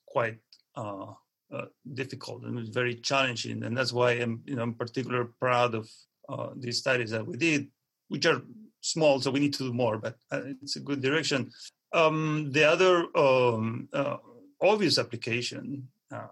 quite 0.06 0.40
uh, 0.76 1.14
uh, 1.52 1.66
difficult 1.94 2.44
and 2.44 2.58
it's 2.60 2.70
very 2.70 2.96
challenging, 2.96 3.64
and 3.64 3.76
that's 3.76 3.94
why 3.94 4.12
I'm 4.14 4.42
you 4.46 4.56
know 4.56 4.64
I'm 4.64 4.74
particularly 4.74 5.30
proud 5.40 5.76
of 5.76 5.90
uh, 6.30 6.50
these 6.56 6.78
studies 6.78 7.12
that 7.12 7.28
we 7.28 7.36
did, 7.38 7.68
which 8.08 8.26
are 8.26 8.42
small, 8.82 9.20
so 9.20 9.32
we 9.32 9.40
need 9.40 9.54
to 9.54 9.64
do 9.64 9.74
more, 9.74 9.98
but 9.98 10.16
uh, 10.32 10.42
it's 10.62 10.76
a 10.76 10.80
good 10.80 11.02
direction. 11.02 11.52
Um, 11.94 12.52
the 12.52 12.64
other 12.64 13.06
um, 13.18 13.90
uh, 13.94 14.18
obvious 14.62 14.98
application 14.98 15.90
uh, 16.14 16.28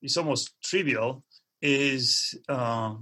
is 0.00 0.16
almost 0.16 0.60
trivial. 0.62 1.24
Is 1.60 2.34
uh, 2.48 2.94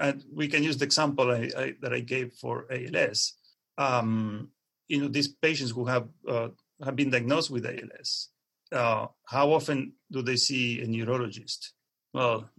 and 0.00 0.22
we 0.30 0.48
can 0.48 0.62
use 0.62 0.76
the 0.76 0.84
example 0.84 1.30
I, 1.30 1.50
I, 1.56 1.74
that 1.80 1.94
I 1.94 2.00
gave 2.00 2.34
for 2.34 2.66
ALS. 2.70 3.32
Um, 3.78 4.50
you 4.86 5.00
know, 5.00 5.08
these 5.08 5.28
patients 5.28 5.70
who 5.70 5.86
have 5.86 6.08
have 6.28 6.94
been 6.94 7.10
diagnosed 7.10 7.50
with 7.50 7.64
ALS. 7.64 8.28
How 8.72 9.52
often 9.52 9.92
do 10.10 10.22
they 10.22 10.36
see 10.36 10.82
a 10.82 10.86
neurologist? 10.86 11.72
Well, 12.12 12.50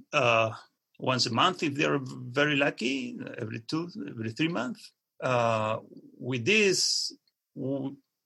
once 1.00 1.26
a 1.26 1.34
month 1.34 1.64
if 1.64 1.76
they're 1.76 2.00
very 2.02 2.56
lucky, 2.56 3.18
every 3.38 3.60
two, 3.62 3.90
every 4.10 4.32
three 4.32 4.48
months. 4.48 4.92
Uh, 5.22 5.78
with 6.20 6.46
this, 6.46 7.12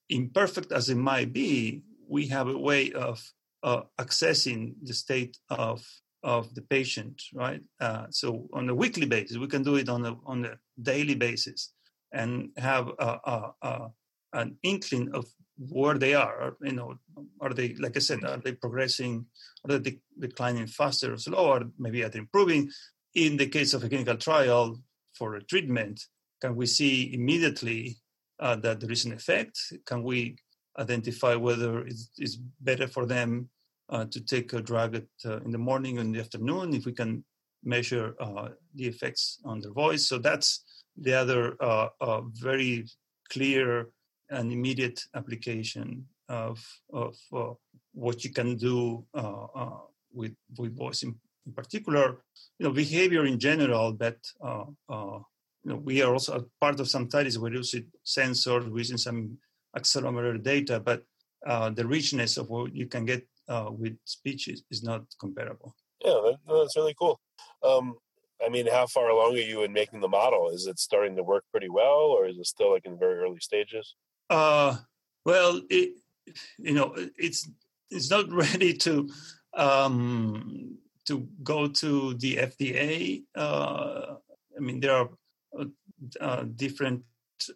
imperfect 0.10 0.72
as 0.72 0.90
it 0.90 0.96
might 0.96 1.32
be, 1.34 1.82
we 2.08 2.28
have 2.28 2.48
a 2.48 2.58
way 2.58 2.92
of 2.92 3.24
uh, 3.64 3.82
accessing 4.00 4.74
the 4.84 4.94
state 4.94 5.38
of 5.50 5.84
of 6.24 6.54
the 6.54 6.62
patient, 6.62 7.20
right? 7.34 7.62
Uh, 7.80 8.06
so 8.12 8.48
on 8.54 8.70
a 8.70 8.76
weekly 8.76 9.08
basis, 9.08 9.38
we 9.38 9.48
can 9.48 9.64
do 9.64 9.76
it 9.76 9.90
on 9.90 10.06
a 10.06 10.16
on 10.26 10.46
a 10.46 10.58
daily 10.82 11.16
basis, 11.16 11.74
and 12.12 12.50
have 12.58 12.90
a, 13.00 13.20
a, 13.26 13.54
a, 13.62 13.90
an 14.34 14.58
inkling 14.64 15.10
of 15.14 15.26
where 15.70 15.98
they 15.98 16.14
are. 16.14 16.56
You 16.62 16.74
know, 16.74 16.96
are 17.40 17.54
they 17.54 17.76
like 17.76 17.96
I 17.96 18.00
said, 18.00 18.24
are 18.24 18.38
they 18.38 18.54
progressing? 18.54 19.26
Are 19.64 19.78
they 19.78 20.00
declining 20.20 20.68
faster 20.68 21.14
or 21.14 21.18
slower? 21.18 21.66
Maybe 21.78 22.04
are 22.04 22.10
they 22.10 22.20
improving? 22.20 22.72
In 23.14 23.38
the 23.38 23.48
case 23.48 23.74
of 23.74 23.84
a 23.84 23.90
clinical 23.90 24.16
trial 24.16 24.80
for 25.14 25.36
a 25.36 25.44
treatment, 25.44 26.02
can 26.42 26.56
we 26.56 26.66
see 26.66 27.14
immediately 27.14 27.98
uh, 28.40 28.56
that 28.58 28.80
there 28.80 28.92
is 28.92 29.06
an 29.06 29.14
effect? 29.14 29.60
Can 29.86 30.04
we 30.04 30.38
identify 30.80 31.36
whether 31.36 31.86
it's, 31.86 32.10
it's 32.18 32.38
better 32.62 32.88
for 32.88 33.06
them 33.06 33.50
uh, 33.90 34.06
to 34.06 34.22
take 34.22 34.54
a 34.54 34.62
drug 34.62 34.96
at, 34.96 35.04
uh, 35.26 35.42
in 35.42 35.52
the 35.52 35.58
morning 35.58 35.98
or 35.98 36.02
in 36.02 36.14
the 36.14 36.20
afternoon? 36.20 36.74
If 36.74 36.86
we 36.86 36.94
can 36.94 37.24
measure 37.64 38.16
uh, 38.20 38.50
the 38.74 38.88
effects 38.88 39.40
on 39.46 39.60
their 39.60 39.74
voice, 39.74 40.08
so 40.08 40.18
that's 40.18 40.64
the 40.98 41.14
other 41.14 41.56
uh, 41.62 41.90
uh, 42.00 42.22
very 42.34 42.88
clear 43.30 43.90
an 44.32 44.52
immediate 44.52 45.00
application 45.14 46.06
of, 46.30 46.66
of 46.94 47.16
uh, 47.34 47.54
what 47.94 48.24
you 48.24 48.32
can 48.32 48.56
do 48.56 49.06
uh, 49.14 49.46
uh, 49.56 49.80
with, 50.14 50.34
with 50.58 50.76
voice 50.76 51.04
in, 51.04 51.14
in, 51.46 51.54
particular, 51.54 52.24
you 52.58 52.66
know, 52.66 52.74
behavior 52.74 53.26
in 53.26 53.38
general, 53.38 53.94
but 53.94 54.18
uh, 54.44 54.64
uh, 54.90 55.20
you 55.64 55.72
know, 55.72 55.76
we 55.76 56.02
are 56.02 56.14
also 56.14 56.46
part 56.60 56.80
of 56.80 56.90
some 56.90 57.10
studies 57.10 57.38
where 57.38 57.52
we 57.52 57.58
use 57.58 57.76
sensors, 58.06 58.70
we're 58.70 58.80
using 58.80 58.98
some 58.98 59.38
accelerometer 59.78 60.42
data, 60.42 60.80
but 60.80 61.04
uh, 61.46 61.70
the 61.70 61.86
richness 61.86 62.38
of 62.38 62.50
what 62.50 62.74
you 62.74 62.88
can 62.88 63.06
get 63.06 63.28
with 63.72 63.98
speech 64.06 64.48
is, 64.48 64.64
is, 64.72 64.82
not 64.82 65.02
comparable. 65.20 65.76
Yeah, 66.06 66.20
that, 66.24 66.38
that's 66.48 66.78
really 66.78 66.96
cool. 66.98 67.20
Um, 67.64 67.96
I 68.44 68.50
mean, 68.50 68.66
how 68.68 68.88
far 68.88 69.10
along 69.10 69.36
are 69.36 69.40
you 69.40 69.64
in 69.64 69.74
making 69.74 70.00
the 70.00 70.08
model? 70.08 70.50
Is 70.52 70.68
it 70.68 70.80
starting 70.80 71.18
to 71.18 71.24
work 71.24 71.44
pretty 71.52 71.70
well, 71.70 72.16
or 72.16 72.28
is 72.28 72.38
it 72.38 72.48
still 72.48 72.72
like 72.72 72.86
in 72.86 72.98
very 72.98 73.20
early 73.20 73.40
stages? 73.40 73.96
Uh, 74.32 74.78
well, 75.26 75.62
it, 75.70 75.98
you 76.58 76.74
know, 76.74 76.96
it's 77.18 77.50
it's 77.90 78.10
not 78.10 78.32
ready 78.44 78.74
to 78.74 79.10
um, 79.54 80.78
to 81.06 81.28
go 81.44 81.68
to 81.68 82.14
the 82.16 82.38
FDA. 82.38 83.24
Uh, 83.36 84.16
I 84.56 84.60
mean, 84.60 84.80
there 84.80 84.94
are 84.94 85.10
uh, 85.60 85.66
uh, 86.20 86.44
different. 86.56 87.04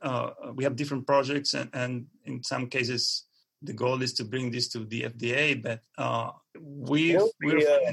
Uh, 0.02 0.32
we 0.56 0.64
have 0.64 0.76
different 0.76 1.08
projects, 1.08 1.54
and, 1.54 1.70
and, 1.74 2.08
in 2.26 2.44
some 2.44 2.68
cases, 2.68 3.26
the 3.62 3.72
goal 3.74 4.02
is 4.02 4.14
to 4.14 4.26
bring 4.26 4.50
this 4.50 4.68
to 4.70 4.80
the 4.84 5.04
FDA. 5.04 5.62
But 5.62 5.82
uh, 5.98 6.32
we, 6.60 7.12
you 7.12 7.18
know, 7.20 7.30
uh, 7.40 7.92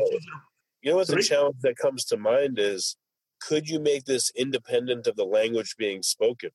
you 0.81 0.90
know, 0.90 0.97
what 0.97 1.07
the 1.07 1.23
challenge 1.23 1.57
that 1.62 1.77
comes 1.77 2.05
to 2.07 2.16
mind 2.16 2.59
is: 2.59 2.97
could 3.42 3.68
you 3.68 3.79
make 3.79 4.07
this 4.07 4.33
independent 4.35 5.07
of 5.07 5.16
the 5.16 5.25
language 5.25 5.77
being 5.77 6.03
spoken? 6.03 6.51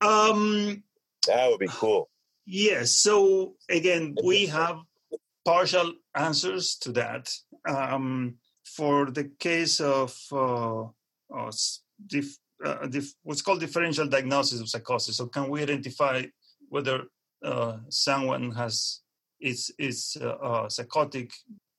Um, 0.00 0.84
that 1.26 1.48
would 1.50 1.60
be 1.60 1.68
cool. 1.68 2.08
Yes. 2.46 2.92
So 2.92 3.54
again, 3.70 4.14
we 4.24 4.46
have 4.46 4.78
partial 5.44 5.92
answers 6.14 6.76
to 6.76 6.92
that. 6.92 7.32
Um, 7.66 8.36
for 8.64 9.10
the 9.10 9.24
case 9.38 9.80
of 9.80 10.18
uh, 10.32 10.84
uh, 11.34 11.52
dif- 12.06 12.38
uh, 12.64 12.86
dif- 12.86 13.14
what's 13.22 13.42
called 13.42 13.60
differential 13.60 14.06
diagnosis 14.06 14.60
of 14.60 14.68
psychosis, 14.68 15.18
so 15.18 15.26
can 15.26 15.48
we 15.48 15.62
identify 15.62 16.22
whether 16.68 17.04
uh, 17.44 17.78
someone 17.88 18.50
has 18.52 19.00
is 19.40 19.72
is 19.78 20.16
uh, 20.20 20.28
uh, 20.28 20.68
psychotic 20.68 21.32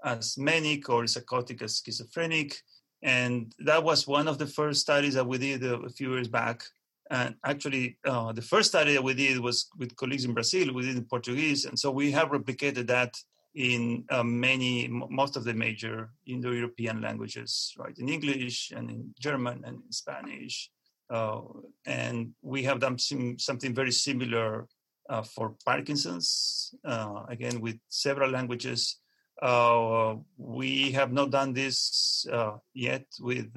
as 0.03 0.38
manic 0.38 0.89
or 0.89 1.08
psychotic 1.08 1.62
as 1.62 1.81
schizophrenic? 1.84 2.55
And 3.01 3.53
that 3.60 3.84
was 3.84 4.08
one 4.08 4.27
of 4.27 4.38
the 4.38 4.47
first 4.47 4.81
studies 4.81 5.15
that 5.15 5.27
we 5.27 5.38
did 5.38 5.63
a, 5.63 5.75
a 5.77 5.89
few 5.89 6.13
years 6.13 6.27
back. 6.27 6.63
And 7.11 7.35
actually, 7.45 7.97
uh, 8.05 8.31
the 8.33 8.41
first 8.41 8.69
study 8.69 8.93
that 8.93 9.03
we 9.03 9.13
did 9.13 9.39
was 9.39 9.69
with 9.77 9.95
colleagues 9.95 10.25
in 10.25 10.33
Brazil. 10.33 10.73
We 10.73 10.83
did 10.83 10.97
in 10.97 11.05
Portuguese, 11.05 11.65
and 11.65 11.77
so 11.77 11.91
we 11.91 12.11
have 12.11 12.29
replicated 12.29 12.87
that 12.87 13.15
in 13.53 14.03
uh, 14.09 14.23
many, 14.23 14.87
most 14.87 15.37
of 15.37 15.43
the 15.45 15.53
major 15.53 16.09
Indo-European 16.27 17.01
languages, 17.01 17.73
right? 17.77 17.97
In 17.97 18.09
English 18.09 18.71
and 18.75 18.89
in 18.89 19.13
German 19.19 19.63
and 19.65 19.77
in 19.85 19.91
Spanish, 19.91 20.69
uh, 21.09 21.41
and 21.85 22.31
we 22.41 22.63
have 22.63 22.79
done 22.79 22.97
some, 22.97 23.37
something 23.39 23.73
very 23.73 23.91
similar 23.91 24.67
uh, 25.09 25.21
for 25.21 25.55
Parkinson's. 25.63 26.73
Uh, 26.83 27.23
again, 27.29 27.61
with 27.61 27.77
several 27.89 28.31
languages. 28.31 28.97
Uh, 29.41 30.15
we 30.37 30.91
have 30.91 31.11
not 31.11 31.29
done 31.29 31.51
this 31.53 32.25
yet 32.73 33.05
with 33.19 33.53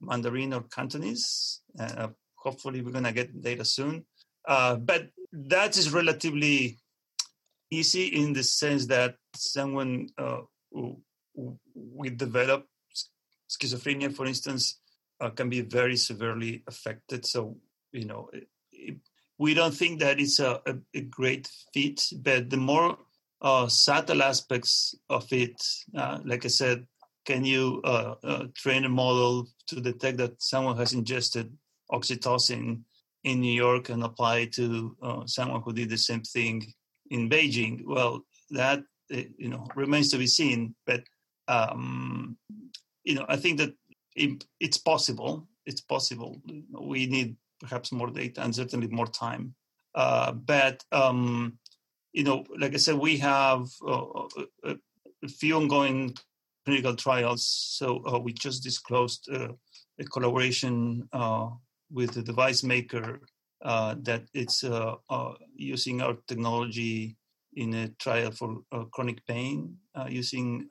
Mandarin 0.00 0.52
or 0.52 0.62
Cantonese 0.64 1.60
hopefully 2.46 2.80
we're 2.80 2.92
going 2.92 3.10
to 3.10 3.12
get 3.12 3.42
data 3.42 3.64
soon. 3.64 4.04
Uh, 4.46 4.76
but 4.76 5.08
that 5.32 5.76
is 5.76 5.92
relatively 5.92 6.78
easy 7.70 8.06
in 8.06 8.32
the 8.32 8.44
sense 8.44 8.86
that 8.86 9.16
someone 9.34 10.08
uh, 10.16 10.42
with 11.74 12.16
developed 12.16 12.68
schizophrenia, 13.50 14.14
for 14.14 14.26
instance, 14.26 14.78
uh, 15.20 15.30
can 15.30 15.48
be 15.48 15.62
very 15.62 15.96
severely 15.96 16.62
affected. 16.68 17.26
So, 17.26 17.56
you 17.92 18.04
know, 18.04 18.30
it, 18.72 18.96
we 19.38 19.54
don't 19.54 19.74
think 19.74 19.98
that 20.00 20.20
it's 20.20 20.38
a, 20.38 20.60
a, 20.66 20.74
a 20.94 21.00
great 21.00 21.50
fit, 21.74 22.00
but 22.22 22.48
the 22.48 22.56
more 22.56 22.96
uh, 23.42 23.66
subtle 23.68 24.22
aspects 24.22 24.94
of 25.10 25.30
it, 25.32 25.60
uh, 25.96 26.20
like 26.24 26.44
I 26.44 26.48
said, 26.48 26.86
can 27.26 27.44
you 27.44 27.82
uh, 27.84 28.14
uh, 28.22 28.44
train 28.54 28.84
a 28.84 28.88
model 28.88 29.48
to 29.66 29.80
detect 29.80 30.18
that 30.18 30.40
someone 30.40 30.76
has 30.76 30.92
ingested 30.92 31.52
oxytocin 31.92 32.82
in 33.24 33.40
New 33.40 33.52
York 33.52 33.88
and 33.88 34.02
apply 34.02 34.38
it 34.38 34.52
to 34.52 34.96
uh, 35.02 35.26
someone 35.26 35.62
who 35.62 35.72
did 35.72 35.90
the 35.90 35.98
same 35.98 36.22
thing 36.22 36.64
in 37.10 37.28
Beijing? 37.28 37.84
Well, 37.84 38.24
that 38.50 38.82
you 39.08 39.48
know 39.48 39.66
remains 39.74 40.10
to 40.10 40.18
be 40.18 40.26
seen, 40.26 40.74
but 40.86 41.02
um, 41.48 42.36
you 43.04 43.14
know 43.14 43.26
I 43.28 43.36
think 43.36 43.58
that 43.58 43.72
it, 44.14 44.44
it's 44.60 44.78
possible. 44.78 45.48
It's 45.66 45.80
possible. 45.80 46.40
We 46.70 47.06
need 47.06 47.36
perhaps 47.60 47.92
more 47.92 48.10
data 48.10 48.42
and 48.42 48.54
certainly 48.54 48.88
more 48.88 49.06
time. 49.06 49.54
Uh, 49.94 50.32
but 50.32 50.84
um, 50.92 51.58
you 52.12 52.24
know, 52.24 52.44
like 52.58 52.74
I 52.74 52.78
said, 52.78 52.96
we 52.96 53.16
have 53.18 53.68
uh, 53.86 54.04
a, 54.64 54.76
a, 55.22 55.28
few 55.28 55.56
ongoing 55.56 56.14
clinical 56.64 56.94
trials. 56.94 57.44
So 57.44 58.02
uh, 58.06 58.18
we 58.18 58.32
just 58.32 58.62
disclosed 58.62 59.28
uh, 59.32 59.48
a 59.98 60.04
collaboration 60.04 61.08
uh, 61.12 61.48
with 61.90 62.12
the 62.12 62.22
device 62.22 62.62
maker 62.62 63.20
uh, 63.64 63.94
that 64.02 64.24
it's 64.34 64.64
using 65.56 66.02
our 66.02 66.16
technology 66.26 67.16
in 67.54 67.74
a 67.74 67.88
trial 67.98 68.30
for 68.30 68.62
chronic 68.92 69.24
pain 69.26 69.76
using 70.08 70.68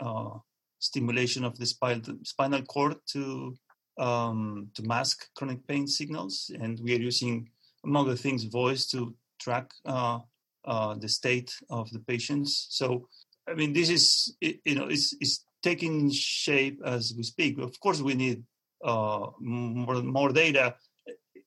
stimulation 0.80 1.44
of 1.44 1.58
the 1.58 1.66
spinal 1.66 2.02
spinal 2.24 2.62
cord 2.64 2.96
to 3.08 3.56
um, 3.98 4.70
to 4.76 4.84
mask 4.84 5.28
chronic 5.36 5.66
pain 5.68 5.88
signals, 5.88 6.52
and 6.62 6.80
we 6.82 6.96
are 6.96 7.00
using, 7.00 7.50
among 7.84 8.08
other 8.08 8.16
things, 8.16 8.44
voice 8.44 8.86
to 8.88 9.16
track 9.40 9.72
uh, 9.86 10.20
uh, 10.66 10.96
the 10.96 11.08
state 11.08 11.54
of 11.70 11.90
the 11.92 12.00
patients. 12.00 12.68
So, 12.70 13.08
I 13.48 13.54
mean, 13.54 13.74
this 13.74 13.90
is 13.90 14.36
you 14.42 14.76
know 14.76 14.88
it's, 14.88 15.14
is 15.22 15.46
taking 15.64 16.12
shape 16.12 16.80
as 16.86 17.14
we 17.16 17.24
speak. 17.24 17.58
Of 17.58 17.80
course, 17.80 18.02
we 18.02 18.16
need 18.16 18.44
uh, 18.84 19.28
more 19.40 20.02
more 20.02 20.32
data. 20.32 20.76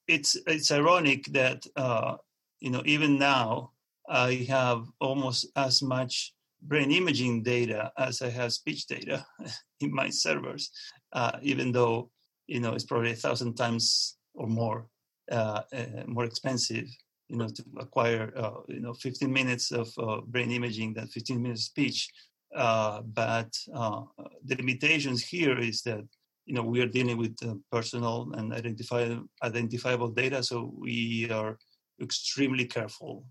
It's 0.08 0.36
it's 0.46 0.72
ironic 0.72 1.26
that 1.32 1.66
uh, 1.76 2.16
you 2.60 2.70
know 2.70 2.82
even 2.86 3.18
now 3.18 3.72
I 4.08 4.46
have 4.48 4.86
almost 5.00 5.46
as 5.54 5.82
much 5.82 6.32
brain 6.62 6.90
imaging 6.90 7.42
data 7.42 7.92
as 7.96 8.22
I 8.22 8.30
have 8.30 8.52
speech 8.52 8.86
data 8.86 9.24
in 9.80 9.94
my 9.94 10.10
servers, 10.10 10.70
uh, 11.12 11.38
even 11.42 11.70
though 11.72 12.10
you 12.48 12.60
know, 12.60 12.72
it's 12.72 12.84
probably 12.84 13.12
a 13.12 13.16
thousand 13.16 13.54
times 13.54 14.16
or 14.34 14.48
more 14.48 14.88
uh, 15.30 15.60
uh, 15.72 16.04
more 16.06 16.24
expensive, 16.24 16.88
you 17.28 17.36
know, 17.36 17.48
to 17.48 17.62
acquire, 17.78 18.32
uh, 18.34 18.60
you 18.66 18.80
know, 18.80 18.94
15 18.94 19.30
minutes 19.30 19.70
of 19.70 19.88
uh, 19.98 20.22
brain 20.22 20.50
imaging 20.50 20.94
than 20.94 21.06
15 21.06 21.40
minutes 21.40 21.64
speech. 21.64 22.08
But 22.50 23.52
the 23.68 24.56
limitations 24.56 25.22
here 25.22 25.58
is 25.58 25.82
that, 25.82 26.04
you 26.48 26.54
know, 26.54 26.62
we 26.62 26.80
are 26.80 26.87
dealing 26.87 27.18
with 27.18 27.37
personal 27.70 28.32
and 28.37 28.52
identifiable, 28.52 29.24
identifiable 29.42 30.08
data, 30.08 30.42
so 30.42 30.72
we 30.76 31.28
are 31.30 31.58
extremely 32.00 32.64
careful 32.64 33.24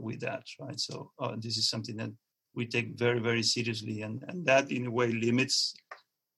with 0.00 0.20
that, 0.20 0.44
right? 0.60 0.78
So 0.78 1.10
this 1.38 1.56
is 1.58 1.68
something 1.68 1.96
that 1.96 2.12
we 2.54 2.66
take 2.66 2.98
very, 2.98 3.18
very 3.18 3.42
seriously, 3.42 4.02
and, 4.02 4.22
and 4.28 4.46
that 4.46 4.70
in 4.70 4.86
a 4.86 4.90
way 4.90 5.08
limits 5.08 5.74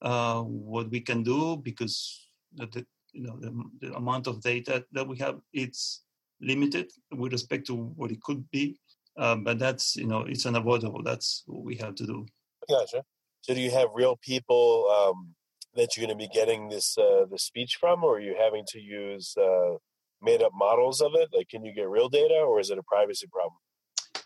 uh, 0.03 0.43
what 0.43 0.91
we 0.91 1.01
can 1.01 1.23
do 1.23 1.57
because 1.57 2.29
the, 2.55 2.87
you 3.13 3.23
know 3.23 3.37
the, 3.41 3.51
the, 3.81 3.95
amount 3.95 4.27
of 4.27 4.41
data 4.43 4.85
that 4.93 5.07
we 5.07 5.17
have 5.19 5.39
it's 5.53 6.03
limited 6.41 6.91
with 7.13 7.33
respect 7.33 7.67
to 7.67 7.75
what 7.75 8.11
it 8.11 8.21
could 8.23 8.45
be 8.51 8.77
uh, 9.17 9.37
but 9.37 9.59
that's 9.59 9.97
you 9.97 10.07
know 10.07 10.21
it's 10.21 10.47
unavoidable. 10.47 11.03
That's 11.03 11.45
what 11.47 11.65
we 11.65 11.77
have 11.77 11.95
to 11.97 12.07
do. 12.07 12.27
Gotcha. 12.69 13.05
So 13.43 13.55
do 13.55 13.61
you 13.61 13.71
have 13.71 13.89
real 13.95 14.17
people 14.17 14.91
um, 14.91 15.35
that 15.77 15.97
you're 15.97 16.07
going 16.07 16.19
to 16.19 16.23
be 16.23 16.33
getting 16.33 16.69
this 16.69 16.97
uh, 16.99 17.25
the 17.31 17.39
speech 17.39 17.77
from 17.81 18.05
or 18.05 18.17
are 18.17 18.21
you 18.21 18.37
having 18.39 18.65
to 18.69 18.81
use 18.81 19.35
uh, 19.37 19.75
made 20.23 20.43
up 20.43 20.53
models 20.55 21.01
of 21.01 21.13
it? 21.15 21.29
Like 21.33 21.49
can 21.49 21.65
you 21.65 21.73
get 21.73 21.89
real 21.89 22.09
data 22.09 22.35
or 22.35 22.61
is 22.61 22.71
it 22.71 22.79
a 22.79 22.83
privacy 22.83 23.27
problem? 23.27 23.59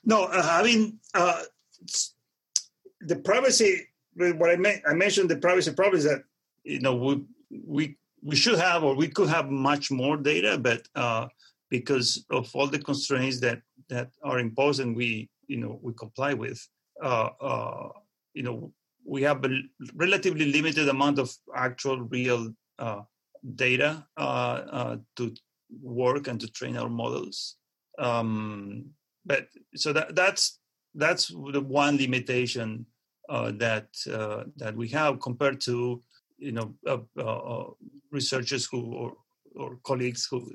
No 0.05 0.25
uh, 0.25 0.43
i 0.45 0.63
mean 0.63 0.99
uh, 1.15 1.43
the 3.01 3.17
privacy 3.17 3.89
what 4.15 4.51
I, 4.51 4.81
I 4.87 4.95
mentioned 4.95 5.31
the 5.31 5.37
privacy 5.37 5.73
problem 5.73 5.99
is 5.99 6.05
that 6.05 6.23
you 6.65 6.81
know 6.81 6.95
we 6.95 7.25
we 7.51 7.97
we 8.23 8.37
should 8.37 8.59
have 8.59 8.85
or 8.85 8.95
we 8.95 9.09
could 9.09 9.29
have 9.29 9.51
much 9.51 9.91
more 9.91 10.17
data, 10.17 10.59
but 10.59 10.83
uh, 10.95 11.29
because 11.71 12.25
of 12.31 12.51
all 12.55 12.67
the 12.67 12.79
constraints 12.79 13.41
that 13.41 13.61
that 13.89 14.11
are 14.23 14.39
imposed 14.39 14.81
and 14.81 14.97
we 14.97 15.29
you 15.47 15.57
know 15.57 15.79
we 15.83 15.93
comply 15.95 16.35
with, 16.35 16.67
uh, 17.03 17.31
uh, 17.41 17.89
you 18.35 18.43
know 18.43 18.73
we 19.09 19.23
have 19.23 19.45
a 19.45 19.49
relatively 19.95 20.53
limited 20.53 20.89
amount 20.89 21.19
of 21.19 21.33
actual 21.57 22.03
real 22.03 22.53
uh, 22.79 23.01
data 23.55 24.07
uh, 24.19 24.61
uh, 24.71 24.97
to 25.17 25.35
work 25.83 26.29
and 26.29 26.41
to 26.41 26.51
train 26.53 26.77
our 26.77 26.91
models. 26.91 27.57
Um, 27.99 28.91
but 29.25 29.49
so 29.75 29.93
that 29.93 30.15
that's 30.15 30.61
that's 30.95 31.29
the 31.29 31.61
one 31.61 31.97
limitation 31.97 32.87
uh, 33.29 33.53
that 33.57 33.89
uh, 34.13 34.45
that 34.57 34.77
we 34.77 34.89
have 34.89 35.21
compared 35.21 35.61
to 35.63 36.03
you 36.39 36.53
know 36.53 36.75
uh, 36.87 37.65
researchers 38.11 38.67
who 38.67 38.93
or, 38.93 39.17
or 39.57 39.79
colleagues 39.85 40.27
who 40.31 40.53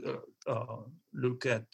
look 1.13 1.45
at 1.45 1.65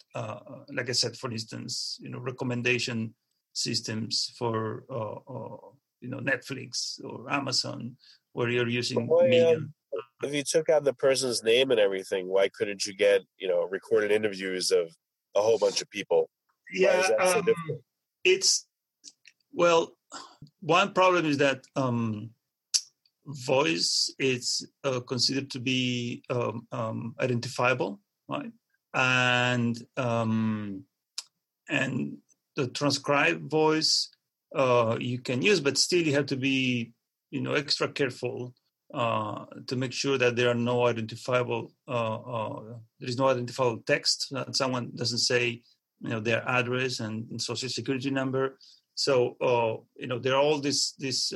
like 0.72 0.88
I 0.88 0.92
said 0.92 1.16
for 1.16 1.30
instance 1.30 1.98
you 2.00 2.10
know 2.10 2.18
recommendation 2.18 3.14
systems 3.52 4.34
for 4.38 4.84
you 6.00 6.08
know 6.08 6.18
Netflix 6.18 7.02
or 7.04 7.30
Amazon 7.30 7.96
where 8.32 8.48
you're 8.48 8.68
using 8.68 9.08
media. 9.08 9.56
Um, 9.56 9.74
if 10.22 10.34
you 10.34 10.42
took 10.42 10.68
out 10.68 10.84
the 10.84 10.94
person's 10.94 11.42
name 11.42 11.70
and 11.70 11.80
everything, 11.80 12.28
why 12.28 12.48
couldn't 12.48 12.86
you 12.86 12.94
get 12.94 13.22
you 13.38 13.48
know 13.48 13.64
recorded 13.64 14.10
interviews 14.10 14.70
of 14.70 14.94
a 15.36 15.40
whole 15.40 15.58
bunch 15.58 15.82
of 15.82 15.90
people? 15.90 16.28
Yeah, 16.72 17.08
um, 17.18 17.46
it's 18.24 18.66
well, 19.52 19.96
one 20.60 20.92
problem 20.92 21.26
is 21.26 21.38
that 21.38 21.64
um, 21.76 22.30
voice 23.26 24.12
is 24.18 24.68
uh, 24.84 25.00
considered 25.00 25.50
to 25.50 25.60
be 25.60 26.22
um, 26.30 26.66
um, 26.72 27.14
identifiable, 27.20 28.00
right? 28.28 28.52
And 28.94 29.76
um, 29.96 30.84
and 31.68 32.18
the 32.56 32.68
transcribed 32.68 33.50
voice 33.50 34.10
uh, 34.54 34.96
you 35.00 35.18
can 35.18 35.42
use, 35.42 35.60
but 35.60 35.78
still 35.78 36.02
you 36.02 36.14
have 36.14 36.26
to 36.26 36.36
be, 36.36 36.92
you 37.30 37.40
know, 37.40 37.54
extra 37.54 37.88
careful 37.88 38.54
uh, 38.92 39.44
to 39.66 39.76
make 39.76 39.92
sure 39.92 40.18
that 40.18 40.34
there 40.36 40.50
are 40.50 40.54
no 40.54 40.86
identifiable 40.86 41.72
uh, 41.86 42.16
uh, 42.16 42.60
there 42.98 43.08
is 43.08 43.16
no 43.16 43.28
identifiable 43.28 43.80
text 43.86 44.26
that 44.32 44.56
someone 44.56 44.90
doesn't 44.96 45.18
say 45.18 45.62
you 46.00 46.10
know 46.10 46.18
their 46.18 46.42
address 46.48 46.98
and, 46.98 47.30
and 47.30 47.40
social 47.40 47.68
security 47.68 48.10
number 48.10 48.58
so 48.96 49.36
uh, 49.40 49.76
you 49.96 50.08
know 50.08 50.18
there 50.18 50.34
are 50.34 50.42
all 50.42 50.58
these 50.58 50.94
these 50.98 51.32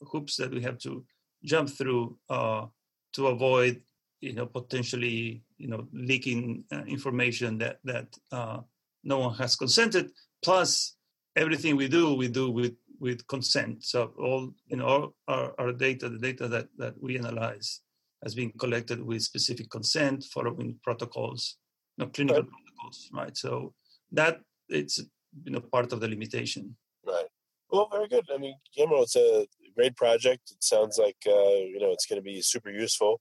hoops 0.00 0.36
that 0.36 0.50
we 0.50 0.62
have 0.62 0.78
to 0.78 1.04
jump 1.44 1.68
through 1.68 2.16
uh, 2.30 2.64
to 3.12 3.26
avoid 3.26 3.82
you 4.22 4.32
know 4.32 4.46
potentially 4.46 5.42
you 5.58 5.68
know 5.68 5.88
leaking 5.92 6.64
information 6.86 7.58
that 7.58 7.80
that 7.84 8.06
uh, 8.32 8.60
no 9.04 9.18
one 9.18 9.34
has 9.34 9.56
consented. 9.56 10.10
Plus 10.42 10.96
everything 11.36 11.76
we 11.76 11.88
do 11.88 12.14
we 12.14 12.28
do 12.28 12.50
with 12.50 12.74
with 12.98 13.26
consent. 13.26 13.82
So 13.84 14.12
all 14.18 14.52
you 14.66 14.76
know 14.76 15.14
our, 15.26 15.52
our 15.58 15.72
data, 15.72 16.08
the 16.08 16.18
data 16.18 16.48
that 16.48 16.68
that 16.76 16.94
we 17.00 17.18
analyze, 17.18 17.80
has 18.22 18.34
been 18.34 18.52
collected 18.58 19.02
with 19.02 19.22
specific 19.22 19.70
consent, 19.70 20.24
following 20.32 20.76
protocols, 20.84 21.56
you 21.96 22.04
know, 22.04 22.10
clinical 22.10 22.42
right. 22.42 22.50
protocols, 22.50 23.10
right? 23.12 23.36
So 23.36 23.74
that 24.12 24.40
it's 24.68 24.98
you 25.44 25.52
know 25.52 25.60
part 25.60 25.92
of 25.92 26.00
the 26.00 26.08
limitation. 26.08 26.76
Right. 27.06 27.26
Well, 27.70 27.88
very 27.90 28.08
good. 28.08 28.26
I 28.34 28.38
mean, 28.38 28.56
Guillermo, 28.74 29.02
it's 29.02 29.16
a 29.16 29.46
great 29.76 29.96
project. 29.96 30.50
It 30.50 30.62
sounds 30.62 30.98
like 30.98 31.16
uh, 31.26 31.56
you 31.72 31.78
know 31.80 31.92
it's 31.92 32.06
going 32.06 32.20
to 32.20 32.24
be 32.24 32.42
super 32.42 32.70
useful 32.70 33.20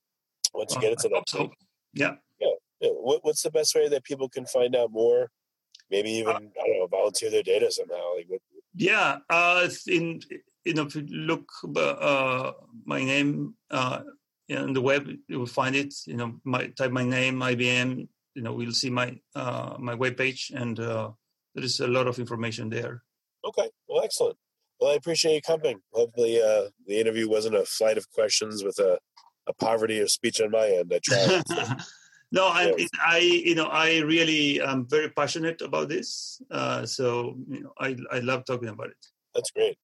once 0.53 0.73
you 0.75 0.81
get 0.81 0.91
into 0.91 1.09
that. 1.09 1.23
So. 1.27 1.51
Yeah. 1.93 2.15
Yeah. 2.39 2.47
yeah. 2.81 2.89
What, 2.89 3.23
what's 3.23 3.41
the 3.41 3.51
best 3.51 3.75
way 3.75 3.87
that 3.89 4.03
people 4.03 4.29
can 4.29 4.45
find 4.45 4.75
out 4.75 4.91
more? 4.91 5.29
Maybe 5.91 6.11
even 6.11 6.35
uh, 6.35 6.39
I 6.39 6.67
don't 6.67 6.79
know, 6.79 6.87
volunteer 6.87 7.31
their 7.31 7.43
data 7.43 7.71
somehow. 7.71 8.15
Like 8.15 8.25
what? 8.27 8.41
Yeah. 8.75 9.19
Uh, 9.29 9.67
in 9.87 10.21
you 10.65 10.73
know, 10.73 10.83
if 10.83 10.95
you 10.95 11.05
look 11.09 11.49
uh, 11.75 12.51
my 12.85 13.03
name 13.03 13.55
uh, 13.71 14.01
on 14.55 14.73
the 14.73 14.81
web, 14.81 15.07
you 15.27 15.39
will 15.39 15.45
find 15.45 15.75
it. 15.75 15.93
You 16.05 16.17
know, 16.17 16.39
my 16.43 16.67
type 16.67 16.91
my 16.91 17.03
name, 17.03 17.39
IBM. 17.39 18.07
You 18.35 18.41
know, 18.41 18.53
we'll 18.53 18.71
see 18.71 18.89
my 18.89 19.17
uh, 19.35 19.75
my 19.79 19.95
web 19.95 20.17
page 20.17 20.51
and 20.55 20.79
uh, 20.79 21.09
there 21.55 21.63
is 21.63 21.79
a 21.79 21.87
lot 21.87 22.07
of 22.07 22.19
information 22.19 22.69
there. 22.69 23.03
Okay, 23.45 23.69
well, 23.87 24.03
excellent. 24.03 24.37
Well, 24.79 24.91
I 24.91 24.95
appreciate 24.95 25.35
you 25.35 25.41
coming. 25.41 25.79
Hopefully, 25.91 26.41
uh, 26.41 26.69
the 26.87 26.99
interview 26.99 27.29
wasn't 27.29 27.55
a 27.55 27.65
flight 27.65 27.97
of 27.97 28.09
questions 28.11 28.63
with 28.63 28.79
a, 28.79 28.97
a 29.47 29.53
poverty 29.53 29.99
of 29.99 30.09
speech 30.11 30.39
on 30.41 30.51
my 30.51 30.67
end. 30.67 30.91
I 30.93 30.99
tried. 31.03 31.43
No, 32.31 32.45
I, 32.47 32.73
yes. 32.77 32.89
I, 33.03 33.17
you 33.19 33.55
know, 33.55 33.65
I 33.65 33.99
really 33.99 34.61
am 34.61 34.85
very 34.87 35.09
passionate 35.09 35.61
about 35.61 35.89
this. 35.89 36.41
Uh, 36.51 36.85
so, 36.85 37.35
you 37.49 37.61
know, 37.61 37.73
I, 37.79 37.95
I 38.11 38.19
love 38.19 38.45
talking 38.45 38.69
about 38.69 38.87
it. 38.87 39.05
That's 39.33 39.49
great. 39.51 39.77